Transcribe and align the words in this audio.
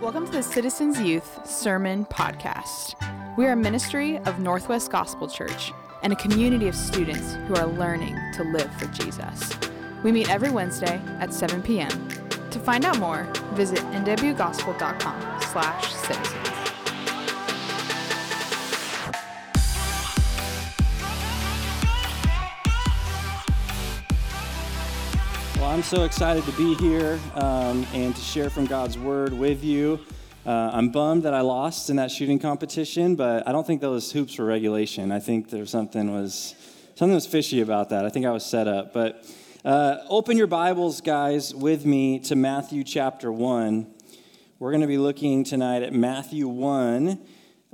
Welcome 0.00 0.26
to 0.26 0.32
the 0.32 0.42
Citizens 0.42 1.00
Youth 1.00 1.46
Sermon 1.48 2.04
Podcast. 2.04 2.94
We 3.38 3.46
are 3.46 3.52
a 3.52 3.56
ministry 3.56 4.18
of 4.18 4.38
Northwest 4.38 4.90
Gospel 4.90 5.26
Church 5.26 5.72
and 6.02 6.12
a 6.12 6.16
community 6.16 6.68
of 6.68 6.74
students 6.74 7.34
who 7.48 7.54
are 7.54 7.66
learning 7.66 8.14
to 8.34 8.44
live 8.44 8.70
for 8.74 8.86
Jesus. 8.88 9.50
We 10.04 10.12
meet 10.12 10.28
every 10.28 10.50
Wednesday 10.50 11.00
at 11.18 11.32
7 11.32 11.62
p.m. 11.62 12.08
To 12.50 12.58
find 12.58 12.84
out 12.84 12.98
more, 12.98 13.26
visit 13.54 13.78
nwgospel.com 13.78 15.40
slash 15.40 15.94
citizens. 15.94 16.45
I'm 25.76 25.82
so 25.82 26.04
excited 26.04 26.42
to 26.44 26.52
be 26.52 26.74
here 26.76 27.20
um, 27.34 27.86
and 27.92 28.16
to 28.16 28.22
share 28.22 28.48
from 28.48 28.64
God's 28.64 28.96
word 28.96 29.34
with 29.34 29.62
you. 29.62 30.00
Uh, 30.46 30.70
I'm 30.72 30.88
bummed 30.88 31.24
that 31.24 31.34
I 31.34 31.42
lost 31.42 31.90
in 31.90 31.96
that 31.96 32.10
shooting 32.10 32.38
competition, 32.38 33.14
but 33.14 33.46
I 33.46 33.52
don't 33.52 33.66
think 33.66 33.82
those 33.82 34.10
hoops 34.10 34.38
were 34.38 34.46
regulation. 34.46 35.12
I 35.12 35.18
think 35.18 35.50
there 35.50 35.60
was 35.60 35.68
something 35.68 36.14
was 36.14 36.54
something 36.94 37.14
was 37.14 37.26
fishy 37.26 37.60
about 37.60 37.90
that. 37.90 38.06
I 38.06 38.08
think 38.08 38.24
I 38.24 38.30
was 38.30 38.42
set 38.42 38.66
up. 38.66 38.94
But 38.94 39.22
uh, 39.66 39.98
open 40.08 40.38
your 40.38 40.46
Bibles, 40.46 41.02
guys, 41.02 41.54
with 41.54 41.84
me 41.84 42.20
to 42.20 42.36
Matthew 42.36 42.82
chapter 42.82 43.30
one. 43.30 43.86
We're 44.58 44.70
going 44.70 44.80
to 44.80 44.86
be 44.86 44.96
looking 44.96 45.44
tonight 45.44 45.82
at 45.82 45.92
Matthew 45.92 46.48
one. 46.48 47.18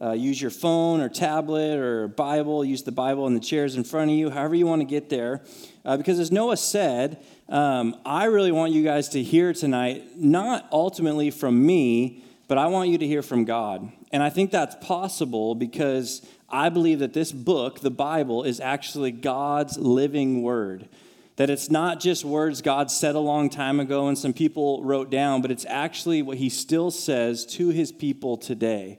Uh, 0.03 0.13
use 0.13 0.41
your 0.41 0.51
phone 0.51 1.01
or 1.01 1.09
tablet 1.09 1.79
or 1.79 2.09
Bible. 2.09 2.65
Use 2.65 2.83
the 2.83 2.91
Bible 2.91 3.29
in 3.29 3.35
the 3.35 3.41
chairs 3.41 3.77
in 3.77 3.85
front 3.85 4.11
of 4.11 4.17
you, 4.17 4.31
however 4.31 4.57
you 4.57 4.67
want 4.67 4.81
to 4.81 4.87
get 4.87 5.09
there. 5.09 5.43
Uh, 5.85 5.97
because 5.97 6.19
as 6.19 6.33
Noah 6.33 6.57
said, 6.57 7.23
um, 7.49 7.95
I 8.05 8.25
really 8.25 8.51
want 8.51 8.73
you 8.73 8.83
guys 8.83 9.11
to 9.11 9.23
hear 9.23 9.53
tonight, 9.53 10.17
not 10.17 10.67
ultimately 10.73 11.31
from 11.31 11.65
me, 11.65 12.25
but 12.49 12.59
I 12.59 12.67
want 12.67 12.91
you 12.91 12.99
to 12.99 13.07
hear 13.07 13.23
from 13.23 13.45
God. 13.45 13.93
And 14.11 14.25
I 14.25 14.31
think 14.31 14.51
that's 14.51 14.75
possible 14.85 15.55
because 15.55 16.27
I 16.49 16.69
believe 16.69 16.99
that 16.99 17.13
this 17.13 17.31
book, 17.31 17.81
the 17.81 17.91
Bible, 17.91 18.43
is 18.43 18.59
actually 18.59 19.13
God's 19.13 19.79
living 19.79 20.43
word. 20.43 20.89
That 21.37 21.49
it's 21.49 21.71
not 21.71 22.01
just 22.01 22.25
words 22.25 22.61
God 22.61 22.91
said 22.91 23.15
a 23.15 23.21
long 23.21 23.49
time 23.49 23.79
ago 23.79 24.09
and 24.09 24.19
some 24.19 24.33
people 24.33 24.83
wrote 24.83 25.11
down, 25.11 25.43
but 25.43 25.51
it's 25.51 25.65
actually 25.67 26.23
what 26.23 26.39
he 26.39 26.49
still 26.49 26.91
says 26.91 27.47
to 27.47 27.69
his 27.69 27.93
people 27.93 28.37
today. 28.37 28.99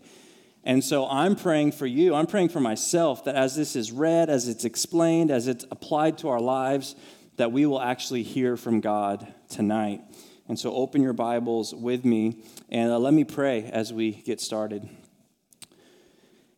And 0.64 0.83
so 0.83 1.08
I'm 1.08 1.36
praying 1.36 1.73
for 1.73 1.86
you, 1.86 2.16
I'm 2.16 2.28
praying 2.28 2.50
for 2.50 2.61
myself 2.61 3.25
that 3.25 3.36
as 3.36 3.56
this 3.56 3.75
is 3.75 3.92
read, 3.92 4.30
as 4.30 4.47
it's 4.47 4.64
explained, 4.64 5.30
as 5.30 5.47
it's 5.47 5.66
applied 5.72 6.17
to 6.19 6.30
our 6.30 6.39
lives, 6.39 6.95
that 7.36 7.52
we 7.52 7.66
will 7.66 7.81
actually 7.81 8.23
hear 8.23 8.56
from 8.56 8.80
God 8.80 9.34
tonight. 9.50 10.02
And 10.47 10.58
so 10.58 10.73
open 10.73 11.02
your 11.02 11.14
Bibles 11.14 11.73
with 11.73 12.06
me 12.06 12.44
and 12.69 12.91
uh, 12.91 13.00
let 13.00 13.14
me 13.14 13.23
pray 13.23 13.64
as 13.66 13.91
we 13.91 14.11
get 14.11 14.39
started. 14.39 14.88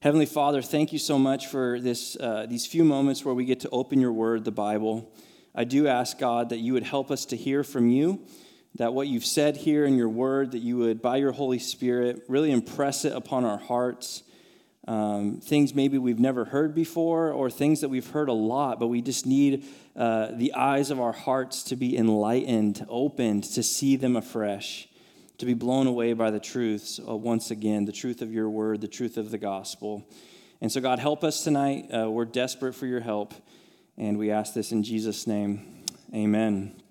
Heavenly 0.01 0.27
Father, 0.27 0.61
thank 0.61 0.93
you 0.93 0.99
so 0.99 1.17
much 1.17 1.47
for 1.47 1.79
this, 1.79 2.15
uh, 2.19 2.45
these 2.47 2.67
few 2.67 2.83
moments 2.83 3.25
where 3.25 3.33
we 3.33 3.43
get 3.43 3.61
to 3.61 3.69
open 3.69 3.99
your 3.99 4.11
word, 4.11 4.45
the 4.45 4.51
Bible. 4.51 5.11
I 5.55 5.63
do 5.63 5.87
ask, 5.87 6.19
God, 6.19 6.49
that 6.49 6.57
you 6.57 6.73
would 6.73 6.83
help 6.83 7.09
us 7.09 7.25
to 7.25 7.35
hear 7.35 7.63
from 7.63 7.89
you, 7.89 8.21
that 8.75 8.93
what 8.93 9.07
you've 9.07 9.25
said 9.25 9.57
here 9.57 9.85
in 9.85 9.97
your 9.97 10.09
word, 10.09 10.51
that 10.51 10.59
you 10.59 10.77
would, 10.77 11.01
by 11.01 11.17
your 11.17 11.31
Holy 11.31 11.59
Spirit, 11.59 12.23
really 12.27 12.51
impress 12.51 13.05
it 13.05 13.13
upon 13.13 13.45
our 13.45 13.57
hearts 13.57 14.23
um, 14.87 15.39
things 15.41 15.73
maybe 15.73 15.97
we've 15.97 16.19
never 16.19 16.45
heard 16.45 16.75
before, 16.75 17.31
or 17.31 17.49
things 17.49 17.81
that 17.81 17.89
we've 17.89 18.09
heard 18.11 18.29
a 18.29 18.33
lot, 18.33 18.79
but 18.79 18.87
we 18.87 19.01
just 19.01 19.25
need 19.25 19.65
uh, 19.95 20.29
the 20.33 20.53
eyes 20.53 20.91
of 20.91 20.99
our 20.99 21.11
hearts 21.11 21.63
to 21.63 21.75
be 21.75 21.97
enlightened, 21.97 22.85
opened, 22.87 23.45
to 23.45 23.63
see 23.63 23.95
them 23.95 24.15
afresh, 24.15 24.87
to 25.39 25.45
be 25.45 25.55
blown 25.55 25.87
away 25.87 26.13
by 26.13 26.29
the 26.29 26.39
truths 26.39 26.99
uh, 27.07 27.15
once 27.15 27.49
again, 27.49 27.85
the 27.85 27.91
truth 27.91 28.21
of 28.21 28.31
your 28.31 28.49
word, 28.49 28.81
the 28.81 28.87
truth 28.87 29.17
of 29.17 29.31
the 29.31 29.39
gospel. 29.39 30.07
And 30.61 30.71
so, 30.71 30.79
God, 30.79 30.99
help 30.99 31.23
us 31.23 31.43
tonight. 31.43 31.89
Uh, 31.91 32.09
we're 32.09 32.25
desperate 32.25 32.73
for 32.73 32.85
your 32.85 33.01
help, 33.01 33.33
and 33.97 34.17
we 34.19 34.29
ask 34.29 34.53
this 34.53 34.71
in 34.71 34.83
Jesus' 34.83 35.25
name. 35.25 35.83
Amen. 36.13 36.84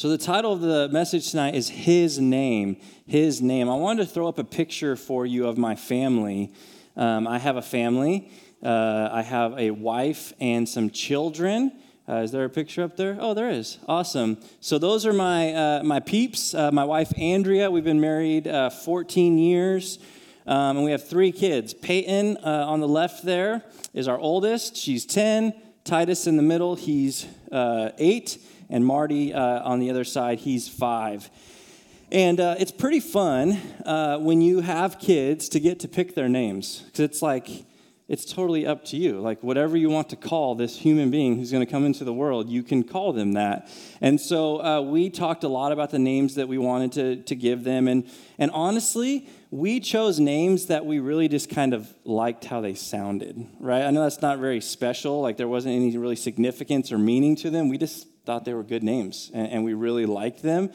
So, 0.00 0.08
the 0.08 0.16
title 0.16 0.54
of 0.54 0.62
the 0.62 0.88
message 0.88 1.30
tonight 1.30 1.54
is 1.54 1.68
His 1.68 2.18
Name. 2.18 2.78
His 3.06 3.42
Name. 3.42 3.68
I 3.68 3.74
wanted 3.74 4.08
to 4.08 4.10
throw 4.10 4.28
up 4.28 4.38
a 4.38 4.44
picture 4.44 4.96
for 4.96 5.26
you 5.26 5.46
of 5.46 5.58
my 5.58 5.76
family. 5.76 6.54
Um, 6.96 7.28
I 7.28 7.38
have 7.38 7.56
a 7.56 7.60
family. 7.60 8.30
Uh, 8.62 9.10
I 9.12 9.20
have 9.20 9.58
a 9.58 9.72
wife 9.72 10.32
and 10.40 10.66
some 10.66 10.88
children. 10.88 11.72
Uh, 12.08 12.22
is 12.22 12.32
there 12.32 12.46
a 12.46 12.48
picture 12.48 12.82
up 12.82 12.96
there? 12.96 13.18
Oh, 13.20 13.34
there 13.34 13.50
is. 13.50 13.76
Awesome. 13.86 14.38
So 14.60 14.78
those 14.78 15.04
are 15.04 15.12
my 15.12 15.52
uh, 15.52 15.82
my 15.82 16.00
peeps. 16.00 16.54
Uh, 16.54 16.70
my 16.72 16.84
wife 16.84 17.12
Andrea. 17.18 17.70
We've 17.70 17.84
been 17.84 18.00
married 18.00 18.48
uh, 18.48 18.70
14 18.70 19.36
years, 19.36 19.98
um, 20.46 20.78
and 20.78 20.84
we 20.86 20.92
have 20.92 21.06
three 21.06 21.30
kids. 21.30 21.74
Peyton 21.74 22.38
uh, 22.38 22.64
on 22.66 22.80
the 22.80 22.88
left 22.88 23.22
there 23.22 23.64
is 23.92 24.08
our 24.08 24.18
oldest. 24.18 24.78
She's 24.78 25.04
10. 25.04 25.52
Titus 25.84 26.26
in 26.26 26.38
the 26.38 26.42
middle. 26.42 26.74
He's 26.74 27.26
eight, 27.52 28.38
and 28.70 28.86
Marty 28.86 29.34
on 29.34 29.80
the 29.80 29.90
other 29.90 30.04
side. 30.04 30.38
He's 30.38 30.68
five. 30.68 31.28
And 32.12 32.40
uh, 32.40 32.56
it's 32.58 32.72
pretty 32.72 32.98
fun 32.98 33.60
uh, 33.86 34.18
when 34.18 34.40
you 34.40 34.60
have 34.60 34.98
kids 34.98 35.48
to 35.50 35.60
get 35.60 35.78
to 35.80 35.88
pick 35.88 36.16
their 36.16 36.28
names 36.28 36.80
because 36.80 37.00
it's 37.00 37.22
like, 37.22 37.64
it's 38.08 38.24
totally 38.24 38.66
up 38.66 38.84
to 38.86 38.96
you. 38.96 39.20
Like, 39.20 39.40
whatever 39.44 39.76
you 39.76 39.88
want 39.90 40.08
to 40.08 40.16
call 40.16 40.56
this 40.56 40.76
human 40.76 41.12
being 41.12 41.36
who's 41.36 41.52
going 41.52 41.64
to 41.64 41.70
come 41.70 41.86
into 41.86 42.02
the 42.02 42.12
world, 42.12 42.50
you 42.50 42.64
can 42.64 42.82
call 42.82 43.12
them 43.12 43.34
that. 43.34 43.68
And 44.00 44.20
so 44.20 44.60
uh, 44.60 44.80
we 44.80 45.08
talked 45.08 45.44
a 45.44 45.48
lot 45.48 45.70
about 45.70 45.90
the 45.90 46.00
names 46.00 46.34
that 46.34 46.48
we 46.48 46.58
wanted 46.58 46.90
to, 46.92 47.22
to 47.22 47.36
give 47.36 47.62
them. 47.62 47.86
And, 47.86 48.10
and 48.36 48.50
honestly, 48.50 49.28
we 49.52 49.78
chose 49.78 50.18
names 50.18 50.66
that 50.66 50.84
we 50.84 50.98
really 50.98 51.28
just 51.28 51.48
kind 51.48 51.72
of 51.72 51.94
liked 52.04 52.44
how 52.44 52.60
they 52.60 52.74
sounded, 52.74 53.46
right? 53.60 53.84
I 53.84 53.92
know 53.92 54.02
that's 54.02 54.20
not 54.20 54.40
very 54.40 54.60
special. 54.60 55.20
Like, 55.20 55.36
there 55.36 55.46
wasn't 55.46 55.76
any 55.76 55.96
really 55.96 56.16
significance 56.16 56.90
or 56.90 56.98
meaning 56.98 57.36
to 57.36 57.50
them. 57.50 57.68
We 57.68 57.78
just 57.78 58.08
thought 58.30 58.44
they 58.44 58.54
were 58.54 58.62
good 58.62 58.84
names 58.84 59.28
and, 59.34 59.48
and 59.50 59.64
we 59.64 59.74
really 59.74 60.06
liked 60.06 60.40
them. 60.40 60.70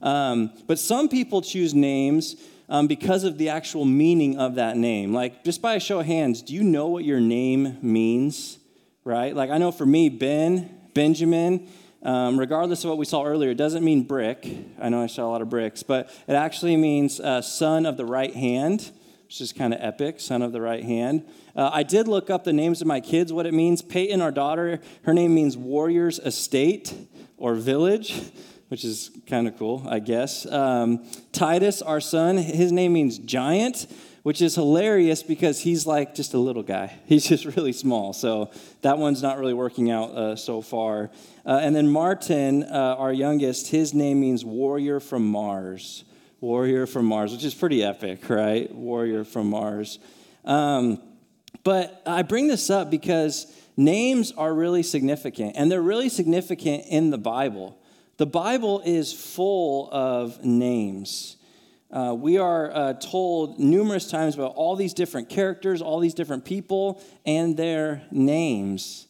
Um, 0.00 0.52
but 0.68 0.78
some 0.78 1.08
people 1.08 1.42
choose 1.42 1.74
names 1.74 2.36
um, 2.68 2.86
because 2.86 3.24
of 3.24 3.36
the 3.36 3.48
actual 3.48 3.84
meaning 3.84 4.38
of 4.38 4.54
that 4.54 4.76
name. 4.76 5.12
Like, 5.12 5.42
just 5.42 5.60
by 5.60 5.74
a 5.74 5.80
show 5.80 5.98
of 5.98 6.06
hands, 6.06 6.40
do 6.40 6.54
you 6.54 6.62
know 6.62 6.86
what 6.86 7.04
your 7.04 7.18
name 7.18 7.78
means? 7.82 8.58
Right? 9.02 9.34
Like, 9.34 9.50
I 9.50 9.58
know 9.58 9.72
for 9.72 9.84
me, 9.84 10.08
Ben, 10.08 10.70
Benjamin, 10.94 11.68
um, 12.04 12.38
regardless 12.38 12.84
of 12.84 12.90
what 12.90 12.98
we 12.98 13.04
saw 13.04 13.24
earlier, 13.24 13.50
it 13.50 13.56
doesn't 13.56 13.84
mean 13.84 14.04
brick. 14.04 14.48
I 14.80 14.88
know 14.88 15.02
I 15.02 15.08
saw 15.08 15.26
a 15.26 15.30
lot 15.30 15.42
of 15.42 15.50
bricks, 15.50 15.82
but 15.82 16.10
it 16.28 16.34
actually 16.34 16.76
means 16.76 17.18
uh, 17.18 17.42
son 17.42 17.86
of 17.86 17.96
the 17.96 18.06
right 18.06 18.32
hand, 18.32 18.92
which 19.30 19.40
is 19.40 19.52
kind 19.52 19.72
of 19.72 19.78
epic, 19.80 20.18
son 20.18 20.42
of 20.42 20.50
the 20.50 20.60
right 20.60 20.82
hand. 20.82 21.24
Uh, 21.54 21.70
I 21.72 21.84
did 21.84 22.08
look 22.08 22.30
up 22.30 22.42
the 22.42 22.52
names 22.52 22.80
of 22.80 22.88
my 22.88 22.98
kids, 22.98 23.32
what 23.32 23.46
it 23.46 23.54
means. 23.54 23.80
Peyton, 23.80 24.20
our 24.20 24.32
daughter, 24.32 24.80
her 25.04 25.14
name 25.14 25.36
means 25.36 25.56
warrior's 25.56 26.18
estate 26.18 26.92
or 27.36 27.54
village 27.54 28.20
which 28.66 28.84
is 28.84 29.10
kind 29.26 29.48
of 29.48 29.58
cool, 29.58 29.84
I 29.88 29.98
guess. 29.98 30.46
Um, 30.46 31.04
Titus, 31.32 31.82
our 31.82 32.00
son, 32.00 32.36
his 32.38 32.70
name 32.70 32.92
means 32.92 33.18
giant, 33.18 33.88
which 34.22 34.40
is 34.40 34.54
hilarious 34.54 35.24
because 35.24 35.58
he's 35.60 35.88
like 35.88 36.14
just 36.14 36.34
a 36.34 36.38
little 36.38 36.62
guy. 36.62 36.96
He's 37.06 37.26
just 37.26 37.44
really 37.56 37.72
small. 37.72 38.12
So 38.12 38.52
that 38.82 38.96
one's 38.96 39.22
not 39.22 39.38
really 39.38 39.54
working 39.54 39.90
out 39.90 40.10
uh, 40.10 40.36
so 40.36 40.60
far. 40.60 41.10
Uh, 41.44 41.58
and 41.60 41.74
then 41.74 41.88
Martin, 41.88 42.62
uh, 42.62 42.94
our 42.96 43.12
youngest, 43.12 43.68
his 43.68 43.92
name 43.92 44.20
means 44.20 44.44
warrior 44.44 45.00
from 45.00 45.26
Mars. 45.26 46.04
Warrior 46.40 46.86
from 46.86 47.04
Mars, 47.04 47.32
which 47.32 47.44
is 47.44 47.54
pretty 47.54 47.82
epic, 47.82 48.28
right? 48.30 48.72
Warrior 48.74 49.24
from 49.24 49.50
Mars. 49.50 49.98
Um, 50.44 51.02
but 51.64 52.02
I 52.06 52.22
bring 52.22 52.48
this 52.48 52.70
up 52.70 52.90
because 52.90 53.46
names 53.76 54.32
are 54.32 54.52
really 54.52 54.82
significant, 54.82 55.56
and 55.56 55.70
they're 55.70 55.82
really 55.82 56.08
significant 56.08 56.84
in 56.88 57.10
the 57.10 57.18
Bible. 57.18 57.78
The 58.16 58.26
Bible 58.26 58.82
is 58.84 59.12
full 59.12 59.90
of 59.92 60.42
names. 60.44 61.36
Uh, 61.90 62.14
we 62.16 62.38
are 62.38 62.70
uh, 62.70 62.92
told 62.94 63.58
numerous 63.58 64.08
times 64.10 64.34
about 64.34 64.54
all 64.54 64.76
these 64.76 64.94
different 64.94 65.28
characters, 65.28 65.82
all 65.82 65.98
these 65.98 66.14
different 66.14 66.44
people, 66.44 67.02
and 67.26 67.56
their 67.56 68.02
names. 68.10 69.08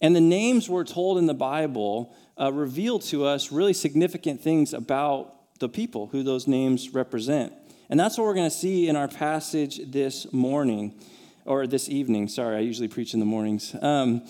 And 0.00 0.16
the 0.16 0.20
names 0.20 0.68
we're 0.68 0.84
told 0.84 1.18
in 1.18 1.26
the 1.26 1.34
Bible 1.34 2.14
uh, 2.40 2.52
reveal 2.52 2.98
to 3.00 3.26
us 3.26 3.52
really 3.52 3.72
significant 3.72 4.40
things 4.40 4.72
about 4.72 5.34
the 5.62 5.68
people 5.68 6.08
who 6.08 6.24
those 6.24 6.48
names 6.48 6.92
represent. 6.92 7.52
And 7.88 7.98
that's 7.98 8.18
what 8.18 8.24
we're 8.24 8.34
going 8.34 8.50
to 8.50 8.56
see 8.56 8.88
in 8.88 8.96
our 8.96 9.06
passage 9.06 9.80
this 9.92 10.30
morning, 10.32 11.00
or 11.44 11.68
this 11.68 11.88
evening. 11.88 12.26
Sorry, 12.26 12.56
I 12.56 12.60
usually 12.60 12.88
preach 12.88 13.14
in 13.14 13.20
the 13.20 13.26
mornings. 13.26 13.74
Um, 13.80 14.26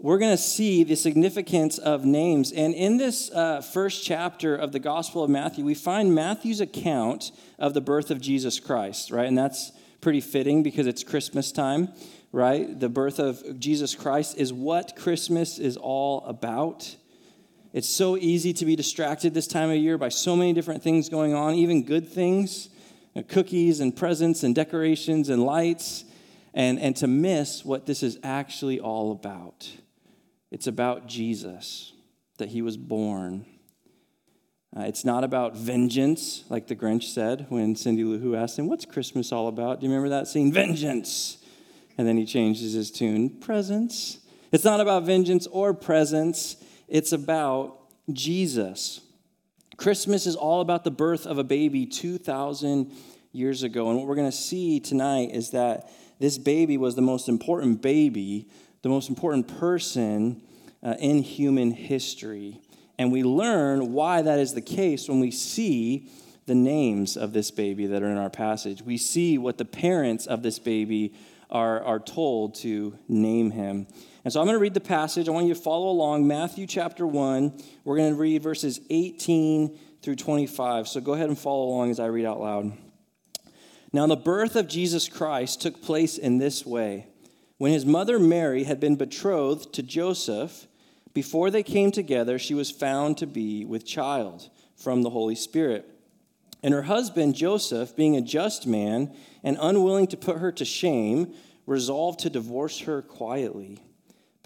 we're 0.00 0.18
going 0.18 0.36
to 0.36 0.42
see 0.42 0.82
the 0.82 0.96
significance 0.96 1.78
of 1.78 2.04
names. 2.04 2.50
And 2.50 2.74
in 2.74 2.96
this 2.96 3.30
uh, 3.30 3.60
first 3.60 4.04
chapter 4.04 4.56
of 4.56 4.72
the 4.72 4.80
Gospel 4.80 5.22
of 5.22 5.30
Matthew, 5.30 5.64
we 5.64 5.74
find 5.74 6.12
Matthew's 6.12 6.60
account 6.60 7.30
of 7.56 7.72
the 7.72 7.80
birth 7.80 8.10
of 8.10 8.20
Jesus 8.20 8.58
Christ, 8.58 9.12
right? 9.12 9.28
And 9.28 9.38
that's 9.38 9.70
pretty 10.00 10.20
fitting 10.20 10.64
because 10.64 10.88
it's 10.88 11.04
Christmas 11.04 11.52
time, 11.52 11.88
right? 12.32 12.78
The 12.78 12.88
birth 12.88 13.20
of 13.20 13.60
Jesus 13.60 13.94
Christ 13.94 14.36
is 14.38 14.52
what 14.52 14.96
Christmas 14.96 15.60
is 15.60 15.76
all 15.76 16.24
about. 16.24 16.96
It's 17.72 17.88
so 17.88 18.16
easy 18.16 18.52
to 18.54 18.64
be 18.64 18.76
distracted 18.76 19.34
this 19.34 19.46
time 19.46 19.70
of 19.70 19.76
year 19.76 19.98
by 19.98 20.08
so 20.08 20.34
many 20.34 20.52
different 20.52 20.82
things 20.82 21.08
going 21.08 21.34
on, 21.34 21.54
even 21.54 21.84
good 21.84 22.08
things. 22.08 22.70
know, 23.14 23.22
cookies 23.22 23.80
and 23.80 23.94
presents 23.94 24.42
and 24.42 24.54
decorations 24.54 25.28
and 25.28 25.42
lights 25.42 26.04
and, 26.54 26.80
and 26.80 26.96
to 26.96 27.06
miss 27.06 27.64
what 27.64 27.86
this 27.86 28.02
is 28.02 28.18
actually 28.22 28.80
all 28.80 29.12
about. 29.12 29.70
It's 30.50 30.66
about 30.66 31.06
Jesus, 31.06 31.92
that 32.38 32.48
he 32.48 32.62
was 32.62 32.76
born. 32.76 33.44
Uh, 34.76 34.82
it's 34.82 35.04
not 35.04 35.24
about 35.24 35.56
vengeance, 35.56 36.44
like 36.48 36.66
the 36.66 36.76
Grinch 36.76 37.04
said 37.04 37.46
when 37.48 37.76
Cindy 37.76 38.04
Lou 38.04 38.18
Who 38.18 38.34
asked 38.34 38.58
him, 38.58 38.66
What's 38.66 38.84
Christmas 38.84 39.30
all 39.30 39.48
about? 39.48 39.80
Do 39.80 39.86
you 39.86 39.92
remember 39.92 40.10
that 40.10 40.26
scene? 40.26 40.52
Vengeance. 40.52 41.38
And 41.98 42.06
then 42.06 42.16
he 42.16 42.24
changes 42.24 42.72
his 42.72 42.90
tune, 42.90 43.40
Presents. 43.40 44.18
It's 44.52 44.64
not 44.64 44.80
about 44.80 45.02
vengeance 45.02 45.46
or 45.46 45.74
presents, 45.74 46.56
it's 46.88 47.12
about 47.12 47.78
Jesus. 48.12 49.00
Christmas 49.76 50.26
is 50.26 50.34
all 50.34 50.60
about 50.60 50.84
the 50.84 50.90
birth 50.90 51.26
of 51.26 51.38
a 51.38 51.44
baby 51.44 51.86
2,000 51.86 52.92
years 53.32 53.62
ago. 53.62 53.88
And 53.90 53.98
what 53.98 54.06
we're 54.06 54.16
going 54.16 54.30
to 54.30 54.36
see 54.36 54.80
tonight 54.80 55.30
is 55.32 55.50
that 55.50 55.90
this 56.18 56.38
baby 56.38 56.76
was 56.76 56.96
the 56.96 57.02
most 57.02 57.28
important 57.28 57.80
baby, 57.82 58.48
the 58.82 58.88
most 58.88 59.08
important 59.08 59.58
person 59.58 60.42
uh, 60.82 60.94
in 60.98 61.22
human 61.22 61.70
history. 61.70 62.60
And 62.98 63.12
we 63.12 63.22
learn 63.22 63.92
why 63.92 64.22
that 64.22 64.38
is 64.38 64.54
the 64.54 64.60
case 64.60 65.08
when 65.08 65.20
we 65.20 65.30
see 65.30 66.08
the 66.46 66.54
names 66.54 67.16
of 67.16 67.32
this 67.32 67.50
baby 67.50 67.86
that 67.86 68.02
are 68.02 68.10
in 68.10 68.18
our 68.18 68.30
passage. 68.30 68.82
We 68.82 68.96
see 68.96 69.38
what 69.38 69.58
the 69.58 69.64
parents 69.64 70.26
of 70.26 70.42
this 70.42 70.58
baby 70.58 71.14
are, 71.50 71.82
are 71.84 71.98
told 72.00 72.54
to 72.56 72.98
name 73.06 73.50
him. 73.50 73.86
And 74.24 74.32
so 74.32 74.40
I'm 74.40 74.46
going 74.46 74.56
to 74.56 74.60
read 74.60 74.74
the 74.74 74.80
passage. 74.80 75.28
I 75.28 75.32
want 75.32 75.46
you 75.46 75.54
to 75.54 75.60
follow 75.60 75.88
along. 75.88 76.26
Matthew 76.26 76.66
chapter 76.66 77.06
1. 77.06 77.62
We're 77.84 77.96
going 77.96 78.12
to 78.12 78.18
read 78.18 78.42
verses 78.42 78.80
18 78.90 79.78
through 80.02 80.16
25. 80.16 80.88
So 80.88 81.00
go 81.00 81.14
ahead 81.14 81.28
and 81.28 81.38
follow 81.38 81.64
along 81.64 81.90
as 81.90 82.00
I 82.00 82.06
read 82.06 82.26
out 82.26 82.40
loud. 82.40 82.72
Now, 83.92 84.06
the 84.06 84.16
birth 84.16 84.54
of 84.56 84.68
Jesus 84.68 85.08
Christ 85.08 85.62
took 85.62 85.82
place 85.82 86.18
in 86.18 86.38
this 86.38 86.66
way. 86.66 87.06
When 87.56 87.72
his 87.72 87.86
mother 87.86 88.18
Mary 88.18 88.64
had 88.64 88.80
been 88.80 88.96
betrothed 88.96 89.72
to 89.74 89.82
Joseph, 89.82 90.66
before 91.14 91.50
they 91.50 91.62
came 91.62 91.90
together, 91.90 92.38
she 92.38 92.54
was 92.54 92.70
found 92.70 93.18
to 93.18 93.26
be 93.26 93.64
with 93.64 93.86
child 93.86 94.50
from 94.76 95.02
the 95.02 95.10
Holy 95.10 95.34
Spirit. 95.34 95.88
And 96.62 96.74
her 96.74 96.82
husband, 96.82 97.34
Joseph, 97.34 97.96
being 97.96 98.16
a 98.16 98.20
just 98.20 98.66
man 98.66 99.14
and 99.42 99.56
unwilling 99.60 100.06
to 100.08 100.16
put 100.16 100.38
her 100.38 100.52
to 100.52 100.64
shame, 100.64 101.34
resolved 101.66 102.20
to 102.20 102.30
divorce 102.30 102.80
her 102.80 103.02
quietly. 103.02 103.78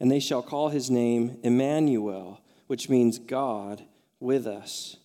and 0.00 0.10
they 0.10 0.20
shall 0.20 0.42
call 0.42 0.68
his 0.68 0.90
name 0.90 1.38
Emmanuel, 1.42 2.40
which 2.66 2.88
means 2.88 3.18
God 3.18 3.84
with 4.20 4.46
us. 4.46 4.96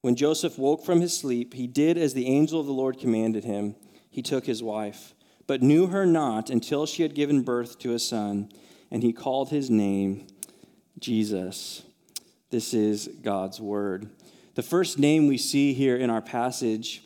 When 0.00 0.16
Joseph 0.16 0.58
woke 0.58 0.84
from 0.84 1.00
his 1.00 1.16
sleep, 1.16 1.54
he 1.54 1.66
did 1.66 1.98
as 1.98 2.14
the 2.14 2.28
angel 2.28 2.60
of 2.60 2.66
the 2.66 2.72
Lord 2.72 2.98
commanded 2.98 3.44
him. 3.44 3.74
He 4.10 4.22
took 4.22 4.46
his 4.46 4.62
wife 4.62 5.14
but 5.48 5.62
knew 5.62 5.86
her 5.88 6.06
not 6.06 6.50
until 6.50 6.86
she 6.86 7.02
had 7.02 7.14
given 7.14 7.42
birth 7.42 7.78
to 7.80 7.94
a 7.94 7.98
son, 7.98 8.52
and 8.92 9.02
he 9.02 9.12
called 9.12 9.48
his 9.48 9.68
name 9.68 10.26
Jesus. 11.00 11.82
This 12.50 12.74
is 12.74 13.08
God's 13.22 13.58
word. 13.60 14.10
The 14.54 14.62
first 14.62 14.98
name 14.98 15.26
we 15.26 15.38
see 15.38 15.72
here 15.72 15.96
in 15.96 16.10
our 16.10 16.20
passage 16.20 17.02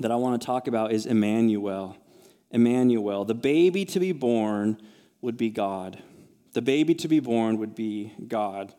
that 0.00 0.10
I 0.10 0.16
want 0.16 0.40
to 0.40 0.44
talk 0.44 0.66
about 0.66 0.92
is 0.92 1.06
Emmanuel. 1.06 1.96
Emmanuel. 2.50 3.24
The 3.24 3.34
baby 3.34 3.84
to 3.86 4.00
be 4.00 4.12
born 4.12 4.80
would 5.20 5.36
be 5.36 5.50
God. 5.50 6.02
The 6.52 6.62
baby 6.62 6.94
to 6.96 7.08
be 7.08 7.20
born 7.20 7.58
would 7.58 7.74
be 7.74 8.12
God. 8.26 8.72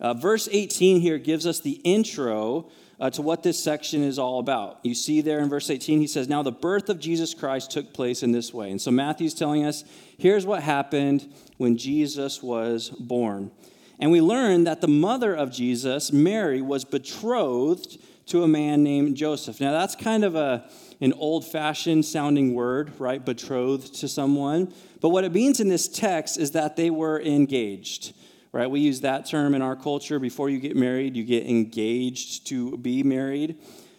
Uh, 0.00 0.14
verse 0.14 0.48
18 0.50 1.00
here 1.00 1.18
gives 1.18 1.46
us 1.46 1.60
the 1.60 1.80
intro 1.84 2.70
uh, 3.00 3.10
to 3.10 3.22
what 3.22 3.42
this 3.42 3.62
section 3.62 4.02
is 4.02 4.18
all 4.18 4.38
about. 4.38 4.80
You 4.82 4.94
see 4.94 5.20
there 5.20 5.40
in 5.40 5.48
verse 5.48 5.70
18, 5.70 6.00
he 6.00 6.06
says, 6.06 6.28
Now 6.28 6.42
the 6.42 6.52
birth 6.52 6.88
of 6.88 7.00
Jesus 7.00 7.34
Christ 7.34 7.70
took 7.70 7.92
place 7.92 8.22
in 8.22 8.32
this 8.32 8.52
way. 8.52 8.70
And 8.70 8.80
so 8.80 8.90
Matthew's 8.90 9.34
telling 9.34 9.64
us 9.64 9.84
here's 10.18 10.46
what 10.46 10.62
happened 10.62 11.32
when 11.56 11.76
Jesus 11.76 12.42
was 12.42 12.90
born. 12.90 13.50
And 13.98 14.10
we 14.10 14.20
learn 14.20 14.64
that 14.64 14.80
the 14.80 14.88
mother 14.88 15.34
of 15.34 15.52
Jesus, 15.52 16.12
Mary, 16.12 16.60
was 16.60 16.84
betrothed 16.84 17.98
to 18.26 18.42
a 18.42 18.48
man 18.48 18.82
named 18.82 19.16
Joseph. 19.16 19.60
Now 19.60 19.72
that's 19.72 19.94
kind 19.94 20.24
of 20.24 20.34
a, 20.34 20.68
an 21.00 21.12
old 21.14 21.46
fashioned 21.46 22.04
sounding 22.04 22.54
word, 22.54 22.92
right? 22.98 23.24
Betrothed 23.24 23.94
to 23.96 24.08
someone. 24.08 24.72
But 25.00 25.10
what 25.10 25.24
it 25.24 25.32
means 25.32 25.60
in 25.60 25.68
this 25.68 25.88
text 25.88 26.38
is 26.38 26.52
that 26.52 26.76
they 26.76 26.90
were 26.90 27.20
engaged 27.20 28.14
right? 28.54 28.70
We 28.70 28.78
use 28.78 29.00
that 29.00 29.26
term 29.26 29.52
in 29.56 29.62
our 29.62 29.74
culture. 29.74 30.20
Before 30.20 30.48
you 30.48 30.60
get 30.60 30.76
married, 30.76 31.16
you 31.16 31.24
get 31.24 31.44
engaged 31.44 32.46
to 32.46 32.76
be 32.76 33.02
married. 33.02 33.56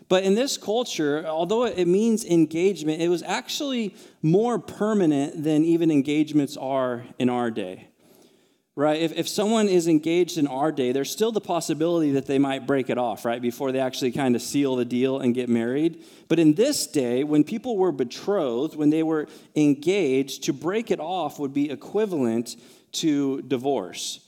But 0.08 0.24
in 0.24 0.34
this 0.36 0.58
culture, 0.58 1.26
although 1.26 1.66
it 1.66 1.88
means 1.88 2.24
engagement, 2.24 3.02
it 3.02 3.10
was 3.10 3.22
actually 3.24 3.96
more 4.22 4.58
permanent 4.58 5.44
than 5.44 5.66
even 5.66 5.92
engagements 5.92 6.56
are 6.56 7.04
in 7.20 7.30
our 7.30 7.52
day. 7.52 7.90
Right? 8.78 9.00
If, 9.02 9.14
if 9.14 9.30
someone 9.30 9.70
is 9.70 9.88
engaged 9.88 10.38
in 10.38 10.48
our 10.48 10.70
day, 10.70 10.92
there's 10.92 11.10
still 11.10 11.32
the 11.32 11.40
possibility 11.40 12.12
that 12.12 12.26
they 12.26 12.38
might 12.38 12.68
break 12.68 12.90
it 12.90 12.98
off, 12.98 13.24
right? 13.24 13.42
Before 13.42 13.72
they 13.72 13.80
actually 13.80 14.12
kind 14.12 14.36
of 14.36 14.42
seal 14.42 14.76
the 14.76 14.84
deal 14.84 15.20
and 15.20 15.34
get 15.34 15.48
married. 15.48 16.04
But 16.28 16.40
in 16.40 16.56
this 16.56 16.86
day, 16.86 17.24
when 17.24 17.46
people 17.46 17.78
were 17.78 17.94
betrothed, 17.94 18.76
when 18.76 18.90
they 18.90 19.02
were 19.02 19.30
engaged, 19.56 20.44
to 20.44 20.54
break 20.54 20.92
it 20.92 21.00
off 21.00 21.40
would 21.40 21.54
be 21.54 21.72
equivalent 21.72 22.58
to 22.94 23.42
divorce. 23.44 24.20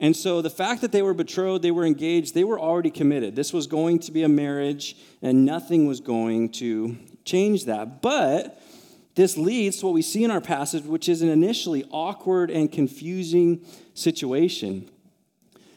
And 0.00 0.16
so 0.16 0.42
the 0.42 0.50
fact 0.50 0.82
that 0.82 0.92
they 0.92 1.02
were 1.02 1.14
betrothed, 1.14 1.64
they 1.64 1.72
were 1.72 1.84
engaged, 1.84 2.34
they 2.34 2.44
were 2.44 2.60
already 2.60 2.90
committed. 2.90 3.34
This 3.34 3.52
was 3.52 3.66
going 3.66 3.98
to 4.00 4.12
be 4.12 4.22
a 4.22 4.28
marriage, 4.28 4.96
and 5.22 5.44
nothing 5.44 5.88
was 5.88 5.98
going 6.00 6.50
to 6.50 6.96
change 7.24 7.64
that. 7.64 8.00
But 8.00 8.62
this 9.18 9.36
leads 9.36 9.78
to 9.78 9.86
what 9.86 9.94
we 9.94 10.00
see 10.00 10.22
in 10.22 10.30
our 10.30 10.40
passage, 10.40 10.84
which 10.84 11.08
is 11.08 11.22
an 11.22 11.28
initially 11.28 11.84
awkward 11.90 12.52
and 12.52 12.70
confusing 12.70 13.60
situation. 13.92 14.88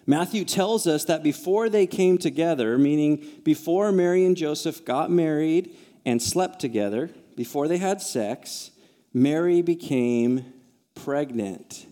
Matthew 0.05 0.45
tells 0.45 0.85
us 0.85 1.05
that 1.05 1.23
before 1.23 1.67
they 1.67 1.87
came 1.87 2.19
together, 2.19 2.77
meaning 2.77 3.25
before 3.43 3.91
Mary 3.91 4.27
and 4.27 4.37
Joseph 4.37 4.85
got 4.85 5.09
married 5.09 5.75
and 6.05 6.21
slept 6.21 6.59
together, 6.59 7.09
before 7.35 7.67
they 7.67 7.79
had 7.79 7.99
sex, 7.99 8.69
Mary 9.11 9.63
became 9.63 10.45
pregnant. 10.93 11.87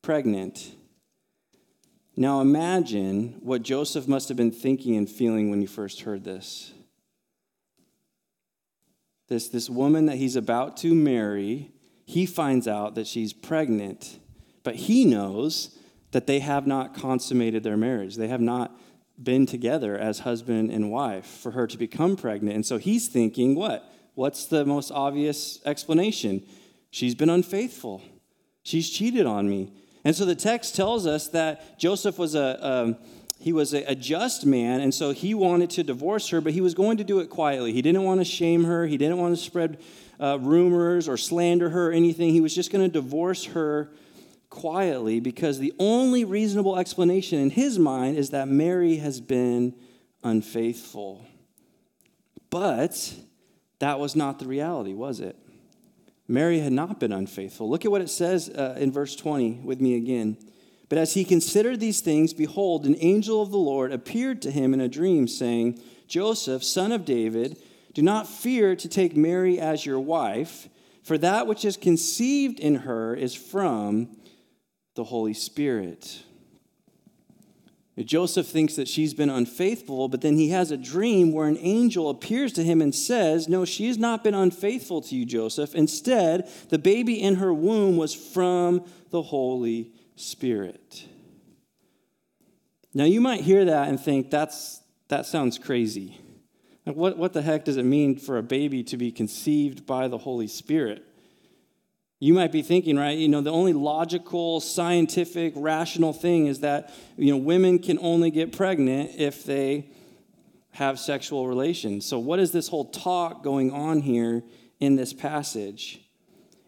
Pregnant. 0.00 0.76
Now 2.14 2.40
imagine 2.40 3.40
what 3.40 3.64
Joseph 3.64 4.06
must 4.06 4.28
have 4.28 4.36
been 4.36 4.52
thinking 4.52 4.94
and 4.94 5.10
feeling 5.10 5.50
when 5.50 5.60
he 5.60 5.66
first 5.66 6.02
heard 6.02 6.22
this. 6.22 6.72
This, 9.28 9.48
this 9.48 9.70
woman 9.70 10.06
that 10.06 10.16
he's 10.16 10.36
about 10.36 10.76
to 10.78 10.94
marry, 10.94 11.72
he 12.04 12.26
finds 12.26 12.68
out 12.68 12.94
that 12.94 13.06
she's 13.06 13.32
pregnant, 13.32 14.18
but 14.62 14.74
he 14.74 15.04
knows 15.04 15.78
that 16.10 16.26
they 16.26 16.40
have 16.40 16.66
not 16.66 16.94
consummated 16.94 17.62
their 17.62 17.76
marriage. 17.76 18.16
They 18.16 18.28
have 18.28 18.40
not 18.40 18.78
been 19.22 19.46
together 19.46 19.96
as 19.96 20.20
husband 20.20 20.70
and 20.70 20.90
wife 20.90 21.26
for 21.26 21.52
her 21.52 21.66
to 21.66 21.78
become 21.78 22.16
pregnant. 22.16 22.54
And 22.54 22.66
so 22.66 22.78
he's 22.78 23.08
thinking, 23.08 23.54
what? 23.54 23.90
What's 24.14 24.46
the 24.46 24.64
most 24.64 24.90
obvious 24.92 25.60
explanation? 25.64 26.46
She's 26.90 27.14
been 27.14 27.30
unfaithful. 27.30 28.02
She's 28.62 28.88
cheated 28.90 29.26
on 29.26 29.48
me. 29.48 29.72
And 30.04 30.14
so 30.14 30.24
the 30.24 30.34
text 30.34 30.76
tells 30.76 31.06
us 31.06 31.28
that 31.28 31.78
Joseph 31.78 32.18
was 32.18 32.34
a, 32.34 32.64
um, 32.64 32.96
he 33.44 33.52
was 33.52 33.74
a, 33.74 33.94
just 33.94 34.46
man, 34.46 34.80
and 34.80 34.94
so 34.94 35.10
he 35.10 35.34
wanted 35.34 35.68
to 35.68 35.82
divorce 35.82 36.30
her, 36.30 36.40
but 36.40 36.54
he 36.54 36.62
was 36.62 36.72
going 36.72 36.96
to 36.96 37.04
do 37.04 37.20
it 37.20 37.28
quietly. 37.28 37.74
He 37.74 37.82
didn't 37.82 38.02
want 38.02 38.22
to 38.22 38.24
shame 38.24 38.64
her, 38.64 38.86
he 38.86 38.96
didn't 38.96 39.18
want 39.18 39.36
to 39.36 39.42
spread 39.42 39.82
uh, 40.18 40.38
rumors 40.40 41.10
or 41.10 41.18
slander 41.18 41.68
her 41.68 41.90
or 41.90 41.92
anything. 41.92 42.30
He 42.30 42.40
was 42.40 42.54
just 42.54 42.72
going 42.72 42.82
to 42.82 42.90
divorce 42.90 43.44
her 43.44 43.90
quietly 44.48 45.20
because 45.20 45.58
the 45.58 45.74
only 45.78 46.24
reasonable 46.24 46.78
explanation 46.78 47.38
in 47.38 47.50
his 47.50 47.78
mind 47.78 48.16
is 48.16 48.30
that 48.30 48.48
Mary 48.48 48.96
has 48.96 49.20
been 49.20 49.74
unfaithful. 50.22 51.26
But 52.48 53.14
that 53.80 54.00
was 54.00 54.16
not 54.16 54.38
the 54.38 54.46
reality, 54.46 54.94
was 54.94 55.20
it? 55.20 55.36
Mary 56.26 56.60
had 56.60 56.72
not 56.72 56.98
been 56.98 57.12
unfaithful. 57.12 57.68
Look 57.68 57.84
at 57.84 57.90
what 57.90 58.00
it 58.00 58.08
says 58.08 58.48
uh, 58.48 58.76
in 58.78 58.90
verse 58.90 59.14
20 59.14 59.60
with 59.62 59.82
me 59.82 59.96
again. 59.96 60.38
But 60.88 60.98
as 60.98 61.14
he 61.14 61.24
considered 61.24 61.80
these 61.80 62.00
things, 62.00 62.32
behold, 62.32 62.84
an 62.84 62.96
angel 63.00 63.40
of 63.42 63.50
the 63.50 63.56
Lord 63.56 63.92
appeared 63.92 64.42
to 64.42 64.50
him 64.50 64.74
in 64.74 64.80
a 64.80 64.88
dream, 64.88 65.26
saying, 65.26 65.80
Joseph, 66.06 66.62
son 66.62 66.92
of 66.92 67.04
David, 67.04 67.56
Do 67.94 68.02
not 68.02 68.28
fear 68.28 68.76
to 68.76 68.88
take 68.88 69.16
Mary 69.16 69.58
as 69.58 69.86
your 69.86 70.00
wife, 70.00 70.68
for 71.02 71.16
that 71.18 71.46
which 71.46 71.64
is 71.64 71.76
conceived 71.76 72.60
in 72.60 72.76
her 72.76 73.14
is 73.14 73.34
from 73.34 74.16
the 74.94 75.04
Holy 75.04 75.34
Spirit. 75.34 76.22
Joseph 77.96 78.48
thinks 78.48 78.74
that 78.74 78.88
she's 78.88 79.14
been 79.14 79.30
unfaithful, 79.30 80.08
but 80.08 80.20
then 80.20 80.36
he 80.36 80.48
has 80.48 80.72
a 80.72 80.76
dream 80.76 81.32
where 81.32 81.46
an 81.46 81.58
angel 81.60 82.10
appears 82.10 82.52
to 82.54 82.64
him 82.64 82.82
and 82.82 82.92
says, 82.92 83.48
No, 83.48 83.64
she 83.64 83.86
has 83.86 83.98
not 83.98 84.24
been 84.24 84.34
unfaithful 84.34 85.00
to 85.02 85.14
you, 85.14 85.24
Joseph. 85.24 85.76
Instead, 85.76 86.50
the 86.70 86.78
baby 86.78 87.22
in 87.22 87.36
her 87.36 87.54
womb 87.54 87.96
was 87.96 88.12
from 88.12 88.84
the 89.10 89.22
Holy 89.22 89.84
Spirit. 89.84 90.03
Now, 92.92 93.04
you 93.04 93.20
might 93.20 93.40
hear 93.40 93.64
that 93.64 93.88
and 93.88 93.98
think, 93.98 94.30
That's, 94.30 94.80
that 95.08 95.26
sounds 95.26 95.58
crazy. 95.58 96.20
What, 96.84 97.16
what 97.16 97.32
the 97.32 97.42
heck 97.42 97.64
does 97.64 97.76
it 97.76 97.84
mean 97.84 98.18
for 98.18 98.36
a 98.36 98.42
baby 98.42 98.82
to 98.84 98.96
be 98.96 99.10
conceived 99.10 99.86
by 99.86 100.06
the 100.08 100.18
Holy 100.18 100.46
Spirit? 100.46 101.02
You 102.20 102.34
might 102.34 102.52
be 102.52 102.62
thinking, 102.62 102.96
right, 102.96 103.16
you 103.16 103.28
know, 103.28 103.40
the 103.40 103.50
only 103.50 103.72
logical, 103.72 104.60
scientific, 104.60 105.52
rational 105.56 106.12
thing 106.12 106.46
is 106.46 106.60
that, 106.60 106.92
you 107.16 107.30
know, 107.30 107.36
women 107.36 107.78
can 107.78 107.98
only 108.00 108.30
get 108.30 108.52
pregnant 108.52 109.12
if 109.16 109.44
they 109.44 109.88
have 110.72 110.98
sexual 110.98 111.48
relations. 111.48 112.04
So, 112.06 112.18
what 112.18 112.38
is 112.38 112.52
this 112.52 112.68
whole 112.68 112.86
talk 112.86 113.42
going 113.42 113.72
on 113.72 114.00
here 114.00 114.42
in 114.80 114.96
this 114.96 115.12
passage? 115.12 116.00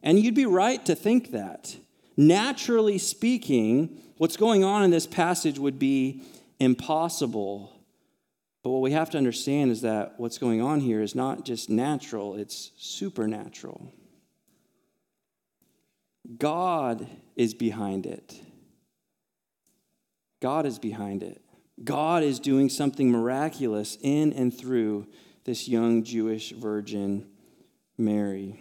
And 0.03 0.19
you'd 0.19 0.35
be 0.35 0.47
right 0.47 0.85
to 0.87 0.95
think 0.95 1.31
that. 1.33 1.77
Naturally 2.17 2.99
speaking, 2.99 4.01
what's 4.17 4.37
going 4.37 4.65
on 4.65 4.83
in 4.83 4.91
this 4.91 5.07
passage 5.07 5.59
would 5.59 5.79
be 5.79 6.23
impossible. 6.59 7.73
But 8.63 8.71
what 8.71 8.81
we 8.83 8.93
have 8.93 9.11
to 9.11 9.19
understand 9.19 9.71
is 9.71 9.83
that 9.83 10.15
what's 10.17 10.39
going 10.39 10.61
on 10.61 10.81
here 10.81 11.03
is 11.03 11.15
not 11.15 11.45
just 11.45 11.69
natural, 11.69 12.35
it's 12.35 12.73
supernatural. 12.77 13.93
God 16.39 17.07
is 17.37 17.55
behind 17.55 18.07
it. 18.07 18.41
God 20.41 20.67
is 20.67 20.79
behind 20.79 21.23
it. 21.23 21.43
God 21.85 22.23
is 22.23 22.41
doing 22.41 22.69
something 22.69 23.11
miraculous 23.11 23.99
in 24.01 24.33
and 24.33 24.57
through 24.57 25.07
this 25.45 25.69
young 25.69 26.03
Jewish 26.03 26.51
virgin, 26.53 27.29
Mary. 27.97 28.59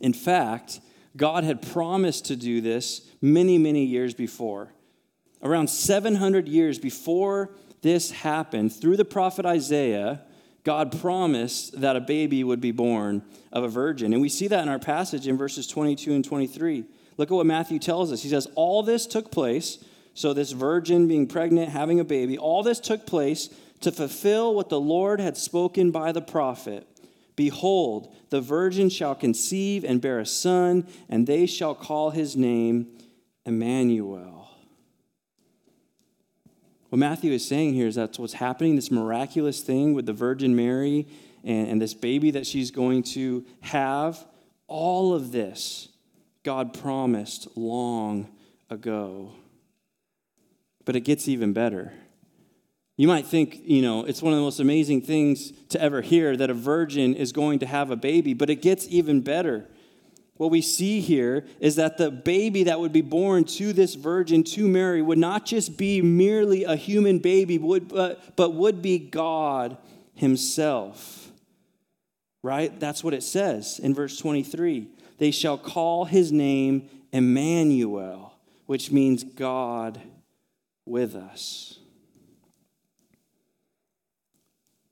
In 0.00 0.12
fact, 0.12 0.80
God 1.16 1.44
had 1.44 1.62
promised 1.62 2.26
to 2.26 2.36
do 2.36 2.60
this 2.60 3.02
many, 3.20 3.58
many 3.58 3.84
years 3.84 4.14
before. 4.14 4.72
Around 5.42 5.68
700 5.68 6.48
years 6.48 6.78
before 6.78 7.50
this 7.82 8.10
happened, 8.10 8.72
through 8.72 8.96
the 8.96 9.04
prophet 9.04 9.46
Isaiah, 9.46 10.22
God 10.64 11.00
promised 11.00 11.80
that 11.80 11.96
a 11.96 12.00
baby 12.00 12.42
would 12.44 12.60
be 12.60 12.72
born 12.72 13.22
of 13.52 13.64
a 13.64 13.68
virgin. 13.68 14.12
And 14.12 14.20
we 14.20 14.28
see 14.28 14.48
that 14.48 14.62
in 14.62 14.68
our 14.68 14.78
passage 14.78 15.26
in 15.26 15.36
verses 15.36 15.66
22 15.66 16.12
and 16.12 16.24
23. 16.24 16.84
Look 17.16 17.30
at 17.30 17.34
what 17.34 17.46
Matthew 17.46 17.78
tells 17.78 18.12
us. 18.12 18.22
He 18.22 18.28
says, 18.28 18.48
All 18.54 18.82
this 18.82 19.06
took 19.06 19.30
place, 19.30 19.82
so 20.14 20.32
this 20.32 20.52
virgin 20.52 21.08
being 21.08 21.26
pregnant, 21.26 21.70
having 21.70 22.00
a 22.00 22.04
baby, 22.04 22.36
all 22.36 22.62
this 22.62 22.80
took 22.80 23.06
place 23.06 23.48
to 23.80 23.92
fulfill 23.92 24.54
what 24.54 24.68
the 24.68 24.80
Lord 24.80 25.20
had 25.20 25.36
spoken 25.36 25.90
by 25.90 26.12
the 26.12 26.20
prophet. 26.20 26.86
Behold, 27.38 28.12
the 28.30 28.40
virgin 28.40 28.88
shall 28.88 29.14
conceive 29.14 29.84
and 29.84 30.00
bear 30.00 30.18
a 30.18 30.26
son, 30.26 30.88
and 31.08 31.24
they 31.24 31.46
shall 31.46 31.72
call 31.72 32.10
his 32.10 32.36
name 32.36 32.88
Emmanuel. 33.46 34.50
What 36.88 36.98
Matthew 36.98 37.30
is 37.30 37.46
saying 37.46 37.74
here 37.74 37.86
is 37.86 37.94
that's 37.94 38.18
what's 38.18 38.32
happening, 38.32 38.74
this 38.74 38.90
miraculous 38.90 39.60
thing 39.60 39.94
with 39.94 40.04
the 40.04 40.12
Virgin 40.12 40.56
Mary 40.56 41.06
and, 41.44 41.68
and 41.68 41.80
this 41.80 41.94
baby 41.94 42.32
that 42.32 42.44
she's 42.44 42.72
going 42.72 43.04
to 43.04 43.46
have. 43.60 44.26
All 44.66 45.14
of 45.14 45.30
this 45.30 45.90
God 46.42 46.74
promised 46.74 47.56
long 47.56 48.26
ago. 48.68 49.30
But 50.84 50.96
it 50.96 51.02
gets 51.02 51.28
even 51.28 51.52
better. 51.52 51.92
You 52.98 53.08
might 53.08 53.26
think, 53.26 53.62
you 53.64 53.80
know, 53.80 54.04
it's 54.04 54.20
one 54.20 54.34
of 54.34 54.38
the 54.38 54.44
most 54.44 54.60
amazing 54.60 55.00
things 55.00 55.52
to 55.70 55.80
ever 55.80 56.02
hear 56.02 56.36
that 56.36 56.50
a 56.50 56.54
virgin 56.54 57.14
is 57.14 57.32
going 57.32 57.60
to 57.60 57.66
have 57.66 57.90
a 57.90 57.96
baby, 57.96 58.34
but 58.34 58.50
it 58.50 58.60
gets 58.60 58.86
even 58.88 59.22
better 59.22 59.66
what 60.38 60.52
we 60.52 60.62
see 60.62 61.00
here 61.00 61.44
is 61.60 61.76
that 61.76 61.98
the 61.98 62.10
baby 62.10 62.64
that 62.64 62.80
would 62.80 62.92
be 62.92 63.02
born 63.02 63.44
to 63.44 63.72
this 63.72 63.96
virgin, 63.96 64.44
to 64.44 64.68
Mary, 64.68 65.02
would 65.02 65.18
not 65.18 65.44
just 65.44 65.76
be 65.76 66.00
merely 66.00 66.62
a 66.64 66.76
human 66.76 67.18
baby, 67.18 67.58
but, 67.58 68.36
but 68.36 68.54
would 68.54 68.80
be 68.80 68.98
God 68.98 69.76
Himself. 70.14 71.30
Right? 72.42 72.78
That's 72.78 73.02
what 73.02 73.14
it 73.14 73.24
says 73.24 73.80
in 73.80 73.94
verse 73.94 74.16
23. 74.16 74.86
They 75.18 75.32
shall 75.32 75.58
call 75.58 76.04
His 76.04 76.30
name 76.30 76.88
Emmanuel, 77.12 78.32
which 78.66 78.92
means 78.92 79.24
God 79.24 80.00
with 80.86 81.16
us. 81.16 81.77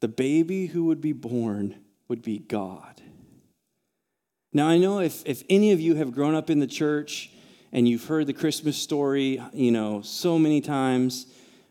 The 0.00 0.08
baby 0.08 0.66
who 0.66 0.84
would 0.84 1.00
be 1.00 1.12
born 1.12 1.76
would 2.08 2.22
be 2.22 2.38
God. 2.38 3.00
Now, 4.52 4.68
I 4.68 4.78
know 4.78 5.00
if, 5.00 5.22
if 5.26 5.42
any 5.50 5.72
of 5.72 5.80
you 5.80 5.96
have 5.96 6.12
grown 6.12 6.34
up 6.34 6.48
in 6.48 6.60
the 6.60 6.66
church 6.66 7.30
and 7.72 7.86
you've 7.88 8.06
heard 8.06 8.26
the 8.26 8.32
Christmas 8.32 8.76
story, 8.76 9.42
you 9.52 9.70
know, 9.70 10.00
so 10.02 10.38
many 10.38 10.60
times, 10.60 11.26